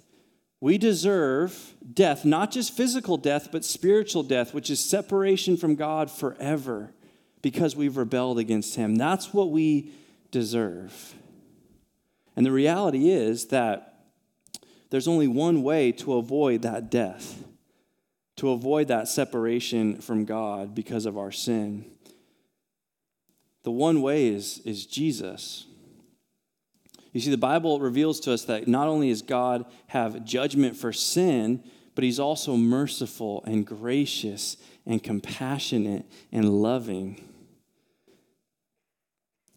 We 0.62 0.78
deserve 0.78 1.76
death, 1.94 2.24
not 2.24 2.52
just 2.52 2.78
physical 2.78 3.18
death, 3.18 3.50
but 3.52 3.66
spiritual 3.66 4.24
death, 4.24 4.54
which 4.54 4.70
is 4.70 4.80
separation 4.80 5.58
from 5.58 5.76
God 5.76 6.10
forever 6.10 6.94
because 7.42 7.76
we've 7.76 7.98
rebelled 7.98 8.40
against 8.40 8.76
Him. 8.76 8.96
That's 8.96 9.34
what 9.34 9.52
we 9.52 9.92
deserve. 10.32 11.16
And 12.36 12.46
the 12.46 12.52
reality 12.52 13.10
is 13.10 13.48
that 13.48 14.06
there's 14.90 15.08
only 15.08 15.28
one 15.28 15.64
way 15.64 15.92
to 15.94 16.14
avoid 16.14 16.62
that 16.64 16.90
death 16.90 17.44
to 18.42 18.50
avoid 18.50 18.88
that 18.88 19.08
separation 19.08 20.02
from 20.02 20.26
God 20.26 20.74
because 20.74 21.06
of 21.06 21.16
our 21.16 21.32
sin. 21.32 21.86
The 23.62 23.70
one 23.70 24.02
way 24.02 24.30
is, 24.30 24.58
is 24.66 24.88
Jesus. 24.88 25.68
You 27.14 27.22
see, 27.22 27.30
the 27.30 27.38
Bible 27.38 27.80
reveals 27.80 28.20
to 28.22 28.34
us 28.34 28.46
that 28.46 28.68
not 28.68 28.88
only 28.88 29.10
does 29.10 29.22
God 29.22 29.66
have 29.86 30.26
judgment 30.26 30.76
for 30.76 30.92
sin, 30.92 31.64
but 31.94 32.04
He's 32.04 32.20
also 32.20 32.58
merciful 32.58 33.44
and 33.46 33.64
gracious 33.64 34.58
and 34.88 35.04
compassionate 35.04 36.06
and 36.32 36.50
loving. 36.50 37.24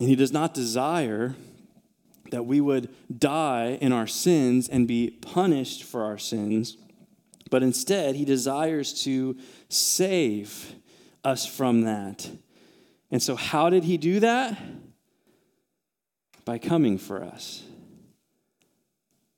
And 0.04 0.10
he 0.10 0.16
does 0.16 0.32
not 0.32 0.52
desire 0.52 1.34
that 2.30 2.44
we 2.44 2.60
would 2.60 2.94
die 3.18 3.78
in 3.80 3.90
our 3.90 4.06
sins 4.06 4.68
and 4.68 4.86
be 4.86 5.08
punished 5.08 5.82
for 5.82 6.02
our 6.02 6.18
sins, 6.18 6.76
but 7.48 7.62
instead, 7.62 8.14
he 8.14 8.26
desires 8.26 9.02
to 9.04 9.34
save 9.70 10.74
us 11.24 11.46
from 11.46 11.84
that. 11.84 12.30
And 13.10 13.22
so, 13.22 13.34
how 13.34 13.70
did 13.70 13.84
he 13.84 13.96
do 13.96 14.20
that? 14.20 14.60
By 16.44 16.58
coming 16.58 16.98
for 16.98 17.24
us. 17.24 17.62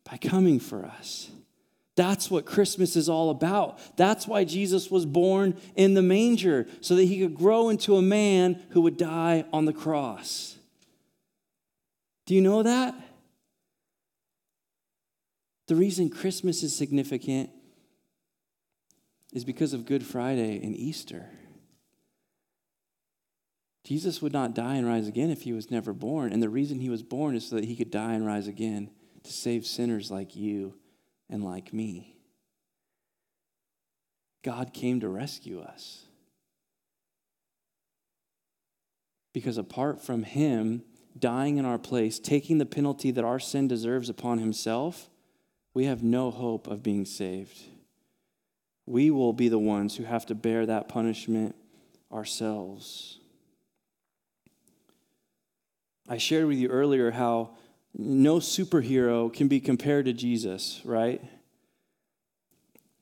By 0.02 0.16
coming 0.16 0.58
for 0.58 0.84
us. 0.84 1.30
That's 1.94 2.28
what 2.28 2.44
Christmas 2.44 2.96
is 2.96 3.08
all 3.08 3.30
about. 3.30 3.78
That's 3.96 4.26
why 4.26 4.42
Jesus 4.42 4.90
was 4.90 5.06
born 5.06 5.56
in 5.76 5.94
the 5.94 6.02
manger, 6.02 6.66
so 6.80 6.96
that 6.96 7.04
he 7.04 7.20
could 7.20 7.36
grow 7.36 7.68
into 7.68 7.94
a 7.94 8.02
man 8.02 8.60
who 8.70 8.80
would 8.80 8.96
die 8.96 9.44
on 9.52 9.66
the 9.66 9.72
cross. 9.72 10.55
Do 12.26 12.34
you 12.34 12.40
know 12.40 12.62
that? 12.62 12.94
The 15.68 15.76
reason 15.76 16.10
Christmas 16.10 16.62
is 16.62 16.76
significant 16.76 17.50
is 19.32 19.44
because 19.44 19.72
of 19.72 19.86
Good 19.86 20.04
Friday 20.04 20.60
and 20.62 20.76
Easter. 20.76 21.30
Jesus 23.84 24.20
would 24.20 24.32
not 24.32 24.54
die 24.54 24.74
and 24.74 24.86
rise 24.86 25.06
again 25.06 25.30
if 25.30 25.42
he 25.42 25.52
was 25.52 25.70
never 25.70 25.92
born. 25.92 26.32
And 26.32 26.42
the 26.42 26.48
reason 26.48 26.80
he 26.80 26.90
was 26.90 27.04
born 27.04 27.36
is 27.36 27.48
so 27.48 27.56
that 27.56 27.64
he 27.64 27.76
could 27.76 27.90
die 27.90 28.14
and 28.14 28.26
rise 28.26 28.48
again 28.48 28.90
to 29.22 29.32
save 29.32 29.64
sinners 29.64 30.10
like 30.10 30.34
you 30.34 30.74
and 31.30 31.44
like 31.44 31.72
me. 31.72 32.16
God 34.42 34.72
came 34.72 35.00
to 35.00 35.08
rescue 35.08 35.60
us. 35.60 36.04
Because 39.32 39.58
apart 39.58 40.00
from 40.00 40.22
Him 40.22 40.82
dying 41.18 41.56
in 41.56 41.64
our 41.64 41.78
place, 41.78 42.18
taking 42.18 42.58
the 42.58 42.66
penalty 42.66 43.10
that 43.10 43.24
our 43.24 43.38
sin 43.38 43.68
deserves 43.68 44.08
upon 44.08 44.38
Himself, 44.38 45.08
we 45.74 45.84
have 45.84 46.02
no 46.02 46.30
hope 46.30 46.66
of 46.66 46.82
being 46.82 47.04
saved. 47.04 47.58
We 48.86 49.10
will 49.10 49.32
be 49.32 49.48
the 49.48 49.58
ones 49.58 49.96
who 49.96 50.04
have 50.04 50.26
to 50.26 50.34
bear 50.34 50.64
that 50.66 50.88
punishment 50.88 51.54
ourselves. 52.12 53.18
I 56.08 56.18
shared 56.18 56.46
with 56.46 56.58
you 56.58 56.68
earlier 56.68 57.10
how 57.10 57.56
no 57.98 58.36
superhero 58.36 59.32
can 59.32 59.48
be 59.48 59.60
compared 59.60 60.04
to 60.04 60.12
Jesus, 60.12 60.80
right? 60.84 61.20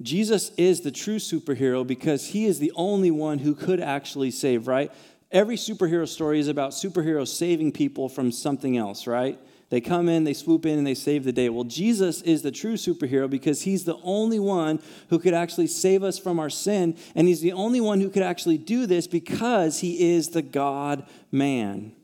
Jesus 0.03 0.51
is 0.57 0.81
the 0.81 0.91
true 0.91 1.17
superhero 1.17 1.87
because 1.87 2.29
he 2.29 2.47
is 2.47 2.59
the 2.59 2.73
only 2.75 3.11
one 3.11 3.39
who 3.39 3.55
could 3.55 3.81
actually 3.81 4.31
save, 4.31 4.67
right? 4.67 4.91
Every 5.35 5.57
superhero 5.57 6.09
story 6.09 6.39
is 6.39 6.47
about 6.47 6.71
superheroes 6.71 7.27
saving 7.27 7.73
people 7.73 8.09
from 8.09 8.31
something 8.31 8.77
else, 8.77 9.09
right? 9.09 9.37
They 9.69 9.81
come 9.81 10.09
in, 10.09 10.23
they 10.23 10.33
swoop 10.33 10.65
in, 10.65 10.79
and 10.79 10.87
they 10.87 10.95
save 10.95 11.25
the 11.25 11.33
day. 11.33 11.49
Well, 11.49 11.65
Jesus 11.65 12.23
is 12.23 12.43
the 12.43 12.53
true 12.53 12.75
superhero 12.75 13.29
because 13.29 13.63
he's 13.63 13.85
the 13.85 13.99
only 14.05 14.39
one 14.39 14.81
who 15.11 15.19
could 15.19 15.35
actually 15.35 15.67
save 15.67 16.05
us 16.05 16.21
from 16.21 16.39
our 16.39 16.49
sin. 16.49 16.97
And 17.17 17.27
he's 17.27 17.41
the 17.41 17.53
only 17.53 17.81
one 17.81 18.01
who 18.01 18.11
could 18.11 18.23
actually 18.23 18.59
do 18.59 18.87
this 18.87 19.09
because 19.09 19.81
he 19.81 20.15
is 20.15 20.29
the 20.29 20.43
God 20.43 21.05
man. 21.33 21.97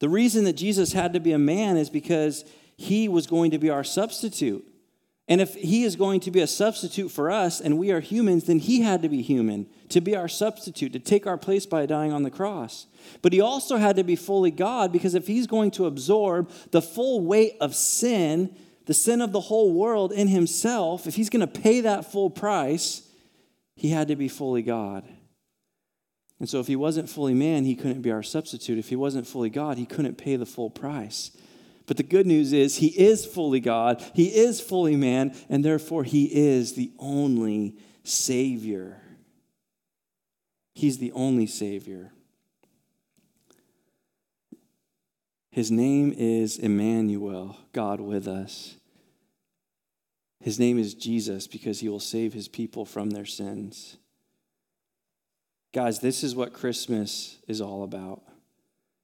The 0.00 0.10
reason 0.10 0.44
that 0.44 0.58
Jesus 0.58 0.92
had 0.92 1.14
to 1.14 1.20
be 1.20 1.32
a 1.32 1.38
man 1.38 1.78
is 1.78 1.88
because 1.88 2.44
he 2.76 3.08
was 3.08 3.26
going 3.26 3.52
to 3.52 3.58
be 3.58 3.70
our 3.70 3.84
substitute. 3.84 4.62
And 5.28 5.40
if 5.40 5.54
he 5.54 5.82
is 5.82 5.96
going 5.96 6.20
to 6.20 6.30
be 6.30 6.40
a 6.40 6.46
substitute 6.46 7.10
for 7.10 7.30
us 7.30 7.60
and 7.60 7.78
we 7.78 7.90
are 7.90 8.00
humans, 8.00 8.44
then 8.44 8.60
he 8.60 8.82
had 8.82 9.02
to 9.02 9.08
be 9.08 9.22
human 9.22 9.66
to 9.88 10.00
be 10.00 10.16
our 10.16 10.28
substitute, 10.28 10.92
to 10.92 10.98
take 10.98 11.26
our 11.26 11.38
place 11.38 11.66
by 11.66 11.86
dying 11.86 12.12
on 12.12 12.22
the 12.22 12.30
cross. 12.30 12.86
But 13.22 13.32
he 13.32 13.40
also 13.40 13.76
had 13.76 13.96
to 13.96 14.04
be 14.04 14.16
fully 14.16 14.50
God 14.50 14.92
because 14.92 15.14
if 15.14 15.26
he's 15.26 15.46
going 15.46 15.70
to 15.72 15.86
absorb 15.86 16.50
the 16.70 16.82
full 16.82 17.20
weight 17.20 17.56
of 17.60 17.74
sin, 17.74 18.54
the 18.86 18.94
sin 18.94 19.20
of 19.20 19.32
the 19.32 19.40
whole 19.40 19.72
world 19.72 20.12
in 20.12 20.28
himself, 20.28 21.06
if 21.06 21.16
he's 21.16 21.30
going 21.30 21.46
to 21.46 21.60
pay 21.60 21.80
that 21.80 22.10
full 22.10 22.30
price, 22.30 23.08
he 23.74 23.90
had 23.90 24.08
to 24.08 24.16
be 24.16 24.28
fully 24.28 24.62
God. 24.62 25.04
And 26.38 26.48
so, 26.48 26.60
if 26.60 26.66
he 26.66 26.76
wasn't 26.76 27.08
fully 27.08 27.32
man, 27.32 27.64
he 27.64 27.74
couldn't 27.74 28.02
be 28.02 28.10
our 28.10 28.22
substitute. 28.22 28.78
If 28.78 28.90
he 28.90 28.96
wasn't 28.96 29.26
fully 29.26 29.48
God, 29.48 29.78
he 29.78 29.86
couldn't 29.86 30.18
pay 30.18 30.36
the 30.36 30.44
full 30.44 30.68
price. 30.68 31.30
But 31.86 31.96
the 31.96 32.02
good 32.02 32.26
news 32.26 32.52
is, 32.52 32.76
he 32.76 32.88
is 32.88 33.24
fully 33.24 33.60
God, 33.60 34.02
he 34.12 34.26
is 34.26 34.60
fully 34.60 34.96
man, 34.96 35.34
and 35.48 35.64
therefore 35.64 36.04
he 36.04 36.24
is 36.24 36.74
the 36.74 36.92
only 36.98 37.76
Savior. 38.02 39.00
He's 40.74 40.98
the 40.98 41.12
only 41.12 41.46
Savior. 41.46 42.12
His 45.50 45.70
name 45.70 46.12
is 46.16 46.58
Emmanuel, 46.58 47.56
God 47.72 48.00
with 48.00 48.28
us. 48.28 48.76
His 50.40 50.58
name 50.58 50.78
is 50.78 50.92
Jesus 50.92 51.46
because 51.46 51.80
he 51.80 51.88
will 51.88 51.98
save 51.98 52.34
his 52.34 52.46
people 52.46 52.84
from 52.84 53.10
their 53.10 53.24
sins. 53.24 53.96
Guys, 55.72 56.00
this 56.00 56.22
is 56.22 56.36
what 56.36 56.52
Christmas 56.52 57.38
is 57.48 57.60
all 57.60 57.82
about. 57.84 58.22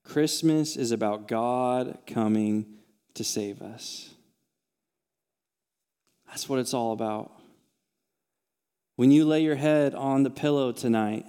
Christmas 0.04 0.76
is 0.76 0.92
about 0.92 1.28
God 1.28 1.98
coming 2.06 2.66
to 3.14 3.24
save 3.24 3.62
us. 3.62 4.10
That's 6.28 6.48
what 6.48 6.58
it's 6.58 6.74
all 6.74 6.92
about. 6.92 7.32
When 8.96 9.10
you 9.10 9.24
lay 9.24 9.42
your 9.42 9.56
head 9.56 9.94
on 9.94 10.22
the 10.22 10.30
pillow 10.30 10.72
tonight, 10.72 11.26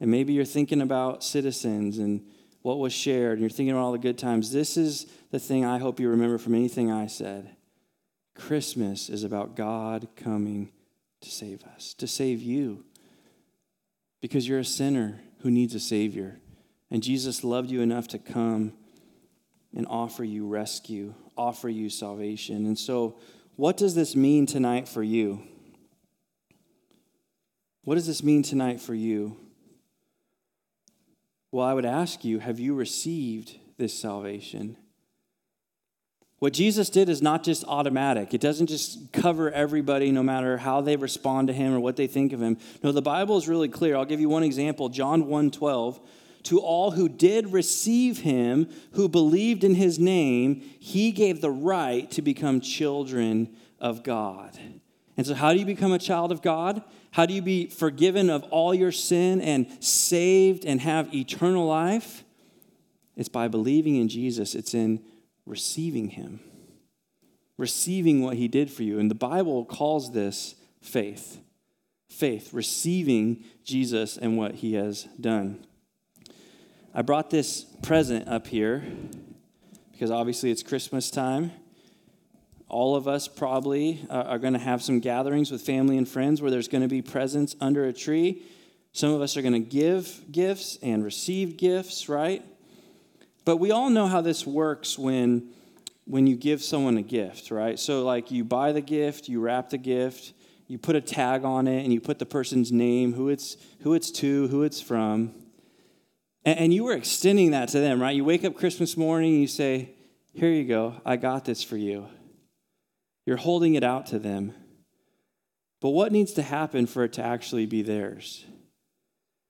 and 0.00 0.10
maybe 0.10 0.32
you're 0.32 0.44
thinking 0.44 0.80
about 0.80 1.24
citizens 1.24 1.98
and 1.98 2.24
what 2.62 2.78
was 2.78 2.92
shared, 2.92 3.32
and 3.32 3.40
you're 3.40 3.50
thinking 3.50 3.72
about 3.72 3.82
all 3.82 3.92
the 3.92 3.98
good 3.98 4.18
times, 4.18 4.52
this 4.52 4.76
is 4.76 5.06
the 5.30 5.38
thing 5.38 5.64
I 5.64 5.78
hope 5.78 6.00
you 6.00 6.08
remember 6.08 6.38
from 6.38 6.54
anything 6.54 6.90
I 6.90 7.06
said. 7.06 7.56
Christmas 8.34 9.08
is 9.08 9.24
about 9.24 9.56
God 9.56 10.08
coming 10.16 10.70
to 11.20 11.30
save 11.30 11.64
us, 11.64 11.94
to 11.94 12.06
save 12.06 12.42
you 12.42 12.84
because 14.20 14.48
you're 14.48 14.58
a 14.58 14.64
sinner 14.64 15.20
who 15.40 15.50
needs 15.50 15.74
a 15.74 15.80
Savior. 15.80 16.38
And 16.90 17.02
Jesus 17.02 17.42
loved 17.42 17.70
you 17.70 17.80
enough 17.80 18.08
to 18.08 18.18
come 18.18 18.72
and 19.74 19.86
offer 19.88 20.24
you 20.24 20.46
rescue, 20.46 21.14
offer 21.36 21.68
you 21.68 21.90
salvation. 21.90 22.66
And 22.66 22.78
so, 22.78 23.16
what 23.56 23.76
does 23.76 23.94
this 23.94 24.14
mean 24.14 24.46
tonight 24.46 24.88
for 24.88 25.02
you? 25.02 25.42
What 27.84 27.94
does 27.94 28.06
this 28.06 28.22
mean 28.22 28.42
tonight 28.42 28.80
for 28.80 28.94
you? 28.94 29.36
Well, 31.52 31.66
I 31.66 31.72
would 31.72 31.86
ask 31.86 32.24
you 32.24 32.38
have 32.38 32.58
you 32.58 32.74
received 32.74 33.56
this 33.78 33.98
salvation? 33.98 34.76
What 36.38 36.52
Jesus 36.52 36.90
did 36.90 37.08
is 37.08 37.22
not 37.22 37.44
just 37.44 37.64
automatic. 37.64 38.34
It 38.34 38.42
doesn't 38.42 38.66
just 38.66 39.10
cover 39.12 39.50
everybody 39.50 40.12
no 40.12 40.22
matter 40.22 40.58
how 40.58 40.82
they 40.82 40.96
respond 40.96 41.48
to 41.48 41.54
him 41.54 41.72
or 41.72 41.80
what 41.80 41.96
they 41.96 42.06
think 42.06 42.34
of 42.34 42.42
him. 42.42 42.58
No, 42.82 42.92
the 42.92 43.00
Bible 43.00 43.38
is 43.38 43.48
really 43.48 43.68
clear. 43.68 43.96
I'll 43.96 44.04
give 44.04 44.20
you 44.20 44.28
one 44.28 44.42
example. 44.42 44.90
John 44.90 45.24
1:12. 45.24 45.98
To 46.46 46.60
all 46.60 46.92
who 46.92 47.08
did 47.08 47.52
receive 47.52 48.20
him, 48.20 48.68
who 48.92 49.08
believed 49.08 49.64
in 49.64 49.74
his 49.74 49.98
name, 49.98 50.62
he 50.78 51.10
gave 51.10 51.40
the 51.40 51.50
right 51.50 52.08
to 52.12 52.22
become 52.22 52.60
children 52.60 53.56
of 53.80 54.04
God. 54.04 54.56
And 55.16 55.26
so, 55.26 55.34
how 55.34 55.52
do 55.52 55.58
you 55.58 55.66
become 55.66 55.92
a 55.92 55.98
child 55.98 56.30
of 56.30 56.42
God? 56.42 56.84
How 57.10 57.26
do 57.26 57.34
you 57.34 57.42
be 57.42 57.66
forgiven 57.66 58.30
of 58.30 58.44
all 58.44 58.72
your 58.72 58.92
sin 58.92 59.40
and 59.40 59.66
saved 59.82 60.64
and 60.64 60.80
have 60.80 61.12
eternal 61.12 61.66
life? 61.66 62.22
It's 63.16 63.28
by 63.28 63.48
believing 63.48 63.96
in 63.96 64.08
Jesus, 64.08 64.54
it's 64.54 64.72
in 64.72 65.02
receiving 65.46 66.10
Him, 66.10 66.38
receiving 67.58 68.22
what 68.22 68.36
He 68.36 68.46
did 68.46 68.70
for 68.70 68.84
you. 68.84 69.00
And 69.00 69.10
the 69.10 69.16
Bible 69.16 69.64
calls 69.64 70.12
this 70.12 70.54
faith. 70.80 71.40
Faith, 72.08 72.52
receiving 72.52 73.42
Jesus 73.64 74.16
and 74.16 74.38
what 74.38 74.56
He 74.56 74.74
has 74.74 75.08
done. 75.20 75.66
I 76.98 77.02
brought 77.02 77.28
this 77.28 77.64
present 77.82 78.26
up 78.26 78.46
here 78.46 78.82
because 79.92 80.10
obviously 80.10 80.50
it's 80.50 80.62
Christmas 80.62 81.10
time. 81.10 81.52
All 82.70 82.96
of 82.96 83.06
us 83.06 83.28
probably 83.28 84.06
uh, 84.08 84.22
are 84.22 84.38
going 84.38 84.54
to 84.54 84.58
have 84.58 84.82
some 84.82 85.00
gatherings 85.00 85.50
with 85.50 85.60
family 85.60 85.98
and 85.98 86.08
friends 86.08 86.40
where 86.40 86.50
there's 86.50 86.68
going 86.68 86.80
to 86.80 86.88
be 86.88 87.02
presents 87.02 87.54
under 87.60 87.84
a 87.84 87.92
tree. 87.92 88.44
Some 88.92 89.12
of 89.12 89.20
us 89.20 89.36
are 89.36 89.42
going 89.42 89.52
to 89.52 89.58
give 89.58 90.22
gifts 90.32 90.78
and 90.82 91.04
receive 91.04 91.58
gifts, 91.58 92.08
right? 92.08 92.42
But 93.44 93.58
we 93.58 93.72
all 93.72 93.90
know 93.90 94.06
how 94.06 94.22
this 94.22 94.46
works 94.46 94.98
when 94.98 95.50
when 96.06 96.26
you 96.26 96.34
give 96.34 96.62
someone 96.62 96.96
a 96.96 97.02
gift, 97.02 97.50
right? 97.50 97.78
So 97.78 98.04
like 98.04 98.30
you 98.30 98.42
buy 98.42 98.72
the 98.72 98.80
gift, 98.80 99.28
you 99.28 99.40
wrap 99.40 99.68
the 99.68 99.76
gift, 99.76 100.32
you 100.66 100.78
put 100.78 100.96
a 100.96 101.02
tag 101.02 101.44
on 101.44 101.68
it 101.68 101.84
and 101.84 101.92
you 101.92 102.00
put 102.00 102.18
the 102.18 102.24
person's 102.24 102.72
name, 102.72 103.12
who 103.12 103.28
it's 103.28 103.58
who 103.80 103.92
it's 103.92 104.10
to, 104.12 104.48
who 104.48 104.62
it's 104.62 104.80
from. 104.80 105.34
And, 106.46 106.72
you 106.72 106.84
were 106.84 106.92
extending 106.92 107.50
that 107.50 107.70
to 107.70 107.80
them, 107.80 108.00
right? 108.00 108.14
You 108.14 108.24
wake 108.24 108.44
up 108.44 108.54
Christmas 108.54 108.96
morning 108.96 109.40
you 109.40 109.48
say, 109.48 109.90
"Here 110.32 110.50
you 110.50 110.64
go. 110.64 110.94
I 111.04 111.16
got 111.16 111.44
this 111.44 111.64
for 111.64 111.76
you." 111.76 112.06
You're 113.26 113.36
holding 113.36 113.74
it 113.74 113.82
out 113.82 114.06
to 114.06 114.20
them. 114.20 114.54
But 115.80 115.90
what 115.90 116.12
needs 116.12 116.32
to 116.34 116.42
happen 116.42 116.86
for 116.86 117.02
it 117.02 117.12
to 117.14 117.22
actually 117.22 117.66
be 117.66 117.82
theirs? 117.82 118.44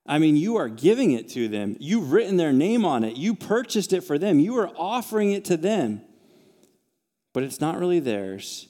I 0.07 0.19
mean, 0.19 0.37
you 0.37 0.57
are 0.57 0.71
giving 0.71 1.11
it 1.11 1.29
to 1.31 1.49
them. 1.49 1.77
You've 1.79 2.13
written 2.13 2.39
their 2.39 2.53
name 2.53 2.87
on 2.87 3.05
it. 3.05 3.17
You 3.17 3.35
purchased 3.35 3.93
it 3.93 4.01
for 4.01 4.19
them. 4.19 4.41
You 4.41 4.57
are 4.59 4.73
offering 4.77 5.33
it 5.33 5.45
to 5.47 5.59
them. 5.59 6.01
But 7.35 7.43
it's 7.43 7.61
not 7.61 7.79
really 7.79 8.01
theirs 8.01 8.69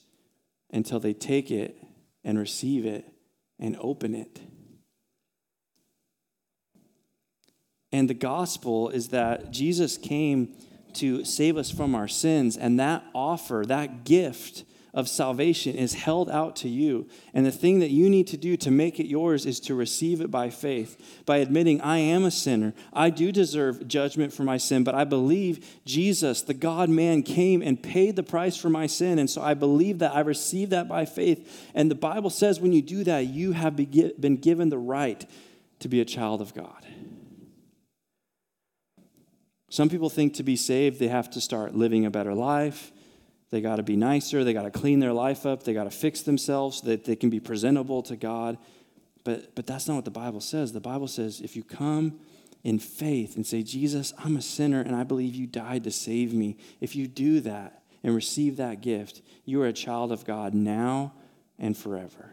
until 0.72 0.98
they 0.98 1.12
take 1.12 1.52
it 1.52 1.78
and 2.24 2.38
receive 2.38 2.84
it 2.84 3.04
and 3.60 3.76
open 3.80 4.14
it. 4.14 4.40
And 7.96 8.10
the 8.10 8.14
gospel 8.14 8.90
is 8.90 9.08
that 9.08 9.50
Jesus 9.50 9.96
came 9.96 10.54
to 10.94 11.24
save 11.24 11.56
us 11.56 11.70
from 11.70 11.94
our 11.94 12.08
sins, 12.08 12.58
and 12.58 12.78
that 12.78 13.02
offer, 13.14 13.64
that 13.66 14.04
gift, 14.04 14.64
of 14.92 15.10
salvation 15.10 15.76
is 15.76 15.92
held 15.92 16.30
out 16.30 16.56
to 16.56 16.70
you. 16.70 17.06
And 17.34 17.44
the 17.44 17.52
thing 17.52 17.80
that 17.80 17.90
you 17.90 18.08
need 18.08 18.26
to 18.28 18.38
do 18.38 18.56
to 18.56 18.70
make 18.70 18.98
it 18.98 19.06
yours 19.06 19.44
is 19.44 19.60
to 19.60 19.74
receive 19.74 20.22
it 20.22 20.30
by 20.30 20.48
faith, 20.48 21.22
by 21.26 21.36
admitting, 21.36 21.82
I 21.82 21.98
am 21.98 22.24
a 22.24 22.30
sinner. 22.30 22.72
I 22.94 23.10
do 23.10 23.30
deserve 23.30 23.86
judgment 23.86 24.32
for 24.32 24.42
my 24.42 24.56
sin, 24.56 24.84
but 24.84 24.94
I 24.94 25.04
believe 25.04 25.66
Jesus, 25.84 26.40
the 26.40 26.54
God 26.54 26.88
man, 26.88 27.22
came 27.22 27.60
and 27.60 27.82
paid 27.82 28.16
the 28.16 28.22
price 28.22 28.56
for 28.56 28.70
my 28.70 28.86
sin. 28.86 29.18
And 29.18 29.28
so 29.28 29.42
I 29.42 29.52
believe 29.52 29.98
that 29.98 30.14
I 30.14 30.20
received 30.20 30.72
that 30.72 30.88
by 30.88 31.04
faith. 31.04 31.70
And 31.74 31.90
the 31.90 31.94
Bible 31.94 32.30
says 32.30 32.58
when 32.58 32.72
you 32.72 32.80
do 32.80 33.04
that, 33.04 33.26
you 33.26 33.52
have 33.52 33.76
been 33.76 34.36
given 34.36 34.70
the 34.70 34.78
right 34.78 35.26
to 35.80 35.88
be 35.88 36.00
a 36.00 36.06
child 36.06 36.40
of 36.40 36.54
God. 36.54 36.86
Some 39.68 39.88
people 39.88 40.08
think 40.08 40.34
to 40.34 40.42
be 40.42 40.56
saved, 40.56 40.98
they 40.98 41.08
have 41.08 41.30
to 41.30 41.40
start 41.40 41.74
living 41.74 42.06
a 42.06 42.10
better 42.10 42.34
life 42.34 42.92
they 43.50 43.60
got 43.60 43.76
to 43.76 43.82
be 43.82 43.96
nicer. 43.96 44.42
They 44.42 44.52
got 44.52 44.62
to 44.62 44.70
clean 44.70 44.98
their 45.00 45.12
life 45.12 45.46
up. 45.46 45.62
They 45.62 45.72
got 45.72 45.84
to 45.84 45.90
fix 45.90 46.22
themselves 46.22 46.78
so 46.78 46.88
that 46.88 47.04
they 47.04 47.16
can 47.16 47.30
be 47.30 47.40
presentable 47.40 48.02
to 48.02 48.16
God. 48.16 48.58
But, 49.24 49.54
but 49.54 49.66
that's 49.66 49.88
not 49.88 49.94
what 49.94 50.04
the 50.04 50.10
Bible 50.10 50.40
says. 50.40 50.72
The 50.72 50.80
Bible 50.80 51.08
says 51.08 51.40
if 51.40 51.54
you 51.56 51.62
come 51.62 52.18
in 52.64 52.78
faith 52.78 53.36
and 53.36 53.46
say, 53.46 53.62
Jesus, 53.62 54.12
I'm 54.18 54.36
a 54.36 54.42
sinner 54.42 54.80
and 54.80 54.96
I 54.96 55.04
believe 55.04 55.34
you 55.34 55.46
died 55.46 55.84
to 55.84 55.90
save 55.90 56.32
me, 56.32 56.56
if 56.80 56.96
you 56.96 57.06
do 57.06 57.40
that 57.40 57.82
and 58.02 58.14
receive 58.14 58.56
that 58.56 58.80
gift, 58.80 59.22
you 59.44 59.62
are 59.62 59.68
a 59.68 59.72
child 59.72 60.10
of 60.10 60.24
God 60.24 60.52
now 60.52 61.12
and 61.58 61.76
forever. 61.76 62.30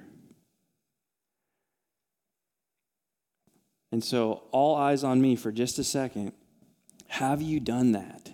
And 3.91 4.03
so, 4.03 4.43
all 4.51 4.75
eyes 4.75 5.03
on 5.03 5.21
me 5.21 5.35
for 5.35 5.51
just 5.51 5.77
a 5.77 5.83
second. 5.83 6.33
Have 7.13 7.43
you 7.43 7.59
done 7.59 7.91
that? 7.91 8.31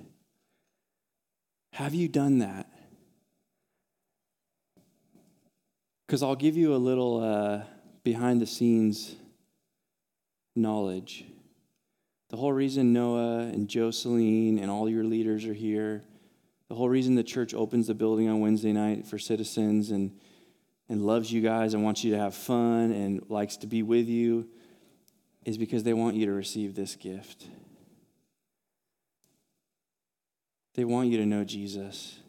Have 1.74 1.94
you 1.94 2.08
done 2.08 2.38
that? 2.38 2.66
Because 6.08 6.24
I'll 6.24 6.38
give 6.38 6.56
you 6.56 6.74
a 6.74 6.78
little 6.78 7.22
uh, 7.22 7.64
behind 8.06 8.42
the 8.42 8.46
scenes 8.46 9.18
knowledge. 10.56 11.26
The 12.30 12.38
whole 12.38 12.54
reason 12.54 12.94
Noah 12.94 13.40
and 13.40 13.68
Jocelyn 13.68 14.58
and 14.58 14.72
all 14.72 14.88
your 14.88 15.04
leaders 15.04 15.44
are 15.44 15.54
here, 15.54 16.06
the 16.70 16.76
whole 16.76 16.88
reason 16.88 17.16
the 17.16 17.22
church 17.22 17.54
opens 17.54 17.88
the 17.88 17.94
building 17.94 18.30
on 18.30 18.40
Wednesday 18.40 18.72
night 18.72 19.06
for 19.06 19.20
citizens 19.20 19.92
and, 19.92 20.18
and 20.88 21.06
loves 21.06 21.34
you 21.34 21.42
guys 21.42 21.74
and 21.74 21.84
wants 21.84 22.06
you 22.06 22.14
to 22.14 22.18
have 22.18 22.34
fun 22.34 22.94
and 22.94 23.30
likes 23.30 23.58
to 23.58 23.68
be 23.68 23.84
with 23.84 24.08
you 24.08 24.48
is 25.44 25.58
because 25.58 25.84
they 25.84 25.94
want 25.94 26.16
you 26.16 26.28
to 26.28 26.32
receive 26.32 26.76
this 26.76 26.96
gift. 26.96 27.46
They 30.76 30.86
want 30.86 31.10
you 31.10 31.18
to 31.18 31.26
know 31.26 31.44
Jesus 31.44 32.20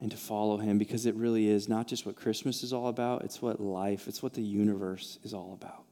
and 0.00 0.10
to 0.10 0.16
follow 0.16 0.56
him 0.56 0.78
because 0.78 1.06
it 1.06 1.14
really 1.14 1.48
is 1.48 1.68
not 1.68 1.86
just 1.86 2.04
what 2.04 2.16
Christmas 2.16 2.62
is 2.62 2.72
all 2.72 2.88
about, 2.88 3.22
it's 3.22 3.40
what 3.40 3.60
life, 3.60 4.08
it's 4.08 4.22
what 4.22 4.34
the 4.34 4.42
universe 4.42 5.18
is 5.22 5.32
all 5.32 5.52
about. 5.52 5.84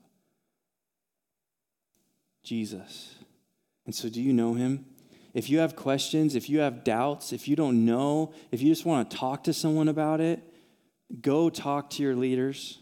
Jesus. 2.42 3.14
And 3.86 3.94
so, 3.94 4.08
do 4.08 4.20
you 4.20 4.32
know 4.32 4.54
him? 4.54 4.84
If 5.32 5.48
you 5.48 5.60
have 5.60 5.76
questions, 5.76 6.34
if 6.34 6.48
you 6.48 6.58
have 6.60 6.82
doubts, 6.82 7.32
if 7.32 7.46
you 7.46 7.54
don't 7.54 7.84
know, 7.84 8.32
if 8.50 8.60
you 8.60 8.68
just 8.68 8.84
want 8.84 9.10
to 9.10 9.16
talk 9.16 9.44
to 9.44 9.52
someone 9.52 9.88
about 9.88 10.20
it, 10.20 10.42
go 11.20 11.50
talk 11.50 11.90
to 11.90 12.02
your 12.02 12.16
leaders. 12.16 12.78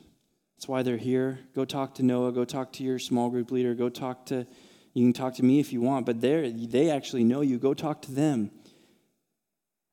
That's 0.57 0.66
why 0.66 0.83
they're 0.83 0.97
here. 0.97 1.40
Go 1.55 1.64
talk 1.64 1.94
to 1.97 2.03
Noah. 2.03 2.33
Go 2.33 2.44
talk 2.44 2.73
to 2.75 2.85
your 2.85 2.99
small 2.99 3.29
group 3.31 3.51
leader. 3.51 3.75
Go 3.75 3.88
talk 3.88 4.27
to 4.27 4.47
you 4.94 5.05
can 5.05 5.12
talk 5.12 5.35
to 5.35 5.44
me 5.44 5.61
if 5.61 5.72
you 5.72 5.81
want, 5.81 6.07
but 6.07 6.20
they 6.20 6.51
they 6.51 6.90
actually 6.90 7.24
know 7.24 7.40
you. 7.40 7.59
Go 7.59 7.74
talk 7.74 8.03
to 8.03 8.12
them. 8.12 8.51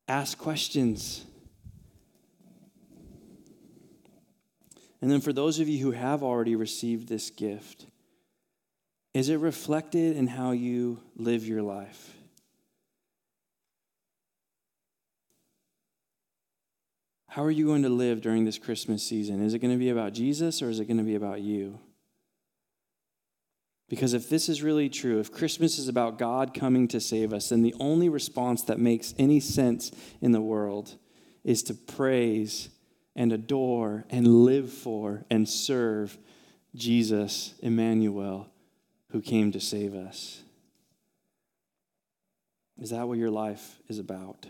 Ask 0.08 0.38
questions. 0.38 1.25
And 5.01 5.12
then 5.12 5.21
for 5.21 5.34
those 5.34 5.60
of 5.60 5.69
you 5.69 5.84
who 5.84 5.91
have 5.91 6.23
already 6.23 6.55
received 6.55 7.08
this 7.08 7.29
gift, 7.29 7.86
is 9.13 9.29
it 9.29 9.38
reflected 9.38 10.17
in 10.17 10.27
how 10.27 10.51
you 10.51 10.99
live 11.15 11.45
your 11.45 11.62
life? 11.62 12.15
How 17.27 17.43
are 17.43 17.51
you 17.51 17.65
going 17.65 17.84
to 17.84 17.89
live 17.89 18.21
during 18.21 18.45
this 18.45 18.58
Christmas 18.58 19.03
season? 19.03 19.43
Is 19.43 19.53
it 19.53 19.60
going 19.60 19.73
to 19.73 19.77
be 19.77 19.89
about 19.89 20.13
Jesus 20.13 20.62
or 20.62 20.69
is 20.69 20.79
it 20.79 20.86
going 20.86 20.97
to 20.97 21.03
be 21.03 21.15
about 21.15 21.41
you? 21.41 21.79
Because 23.88 24.13
if 24.13 24.30
this 24.30 24.50
is 24.50 24.63
really 24.63 24.89
true, 24.89 25.19
if 25.19 25.32
Christmas 25.32 25.78
is 25.78 25.88
about 25.88 26.17
God 26.17 26.54
coming 26.54 26.88
to 26.88 27.00
save 27.00 27.32
us, 27.32 27.50
then 27.50 27.62
the 27.62 27.76
only 27.80 28.10
response 28.10 28.63
that 28.63 28.80
makes 28.80 29.13
any 29.17 29.39
sense 29.39 29.91
in 30.21 30.32
the 30.32 30.41
world 30.41 30.95
is 31.43 31.62
to 31.63 31.76
praise 31.76 32.69
and 33.15 33.32
adore 33.32 34.06
and 34.10 34.43
live 34.45 34.71
for 34.71 35.24
and 35.30 35.48
serve 35.48 36.17
Jesus, 36.74 37.54
Emmanuel, 37.62 38.50
who 39.12 39.21
came 39.21 39.52
to 39.52 39.60
save 39.60 39.93
us. 39.93 40.41
Is 42.82 42.89
that 42.89 43.08
what 43.08 43.17
your 43.17 43.32
life 43.32 43.78
is 43.88 44.00
about? 44.00 44.48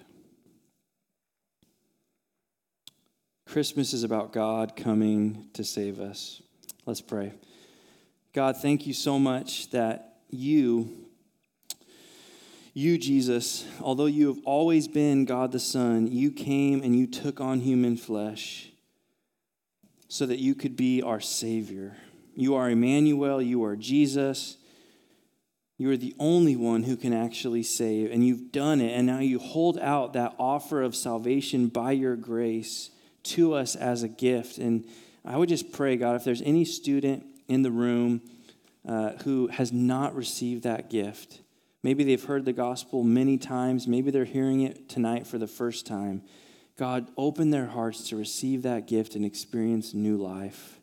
Christmas 3.45 3.93
is 3.93 4.04
about 4.04 4.34
God 4.34 4.76
coming 4.76 5.50
to 5.54 5.63
save 5.63 6.00
us. 6.00 6.41
Let's 6.86 7.02
pray. 7.02 7.34
God, 8.36 8.58
thank 8.58 8.86
you 8.86 8.91
so 8.91 9.17
much 9.17 9.69
that 9.69 10.17
you, 10.30 11.08
you, 12.74 12.98
Jesus, 12.98 13.65
although 13.80 14.08
you 14.08 14.28
have 14.28 14.43
always 14.43 14.89
been 14.89 15.24
God 15.24 15.54
the 15.54 15.60
Son, 15.60 16.08
you 16.08 16.32
came 16.32 16.84
and 16.84 16.93
you 16.93 17.08
took 17.08 17.39
on 17.39 17.62
human 17.62 17.95
flesh 17.95 18.71
so 20.10 20.26
that 20.26 20.39
you 20.39 20.54
could 20.54 20.76
be 20.76 21.02
our 21.02 21.21
Savior. 21.21 21.95
You 22.36 22.56
are 22.56 22.69
Emmanuel, 22.69 23.41
you 23.41 23.63
are 23.63 23.78
Jesus. 23.78 24.58
You 25.78 25.89
are 25.91 25.98
the 25.98 26.13
only 26.19 26.58
one 26.58 26.84
who 26.84 26.98
can 26.98 27.13
actually 27.13 27.63
save, 27.63 28.12
and 28.12 28.28
you've 28.28 28.52
done 28.52 28.82
it. 28.82 28.91
And 28.98 29.08
now 29.08 29.19
you 29.19 29.39
hold 29.39 29.80
out 29.80 30.12
that 30.12 30.36
offer 30.38 30.82
of 30.82 30.93
salvation 30.93 31.67
by 31.69 31.93
your 31.93 32.17
grace 32.17 32.89
to 33.24 33.54
us 33.54 33.78
as 33.78 34.04
a 34.04 34.10
gift. 34.10 34.58
And 34.58 34.84
I 35.24 35.38
would 35.38 35.48
just 35.48 35.71
pray, 35.71 35.95
God, 35.95 36.17
if 36.17 36.26
there's 36.26 36.41
any 36.41 36.65
student 36.65 37.28
in 37.47 37.62
the 37.62 37.71
room 37.71 38.21
uh, 38.88 39.12
who 39.23 39.47
has 39.47 39.71
not 39.71 40.15
received 40.15 40.63
that 40.63 40.89
gift. 40.89 41.41
Maybe 41.84 42.03
they've 42.03 42.23
heard 42.23 42.45
the 42.45 42.53
gospel 42.53 43.03
many 43.03 43.38
times. 43.38 43.88
Maybe 43.88 44.12
they're 44.12 44.25
hearing 44.25 44.62
it 44.62 44.89
tonight 44.89 45.27
for 45.27 45.38
the 45.38 45.47
first 45.47 45.86
time. 45.86 46.23
God, 46.77 47.08
open 47.15 47.51
their 47.51 47.67
hearts 47.67 48.10
to 48.10 48.17
receive 48.17 48.63
that 48.63 48.88
gift 48.88 49.15
and 49.15 49.23
experience 49.23 49.93
new 49.93 50.17
life. 50.17 50.79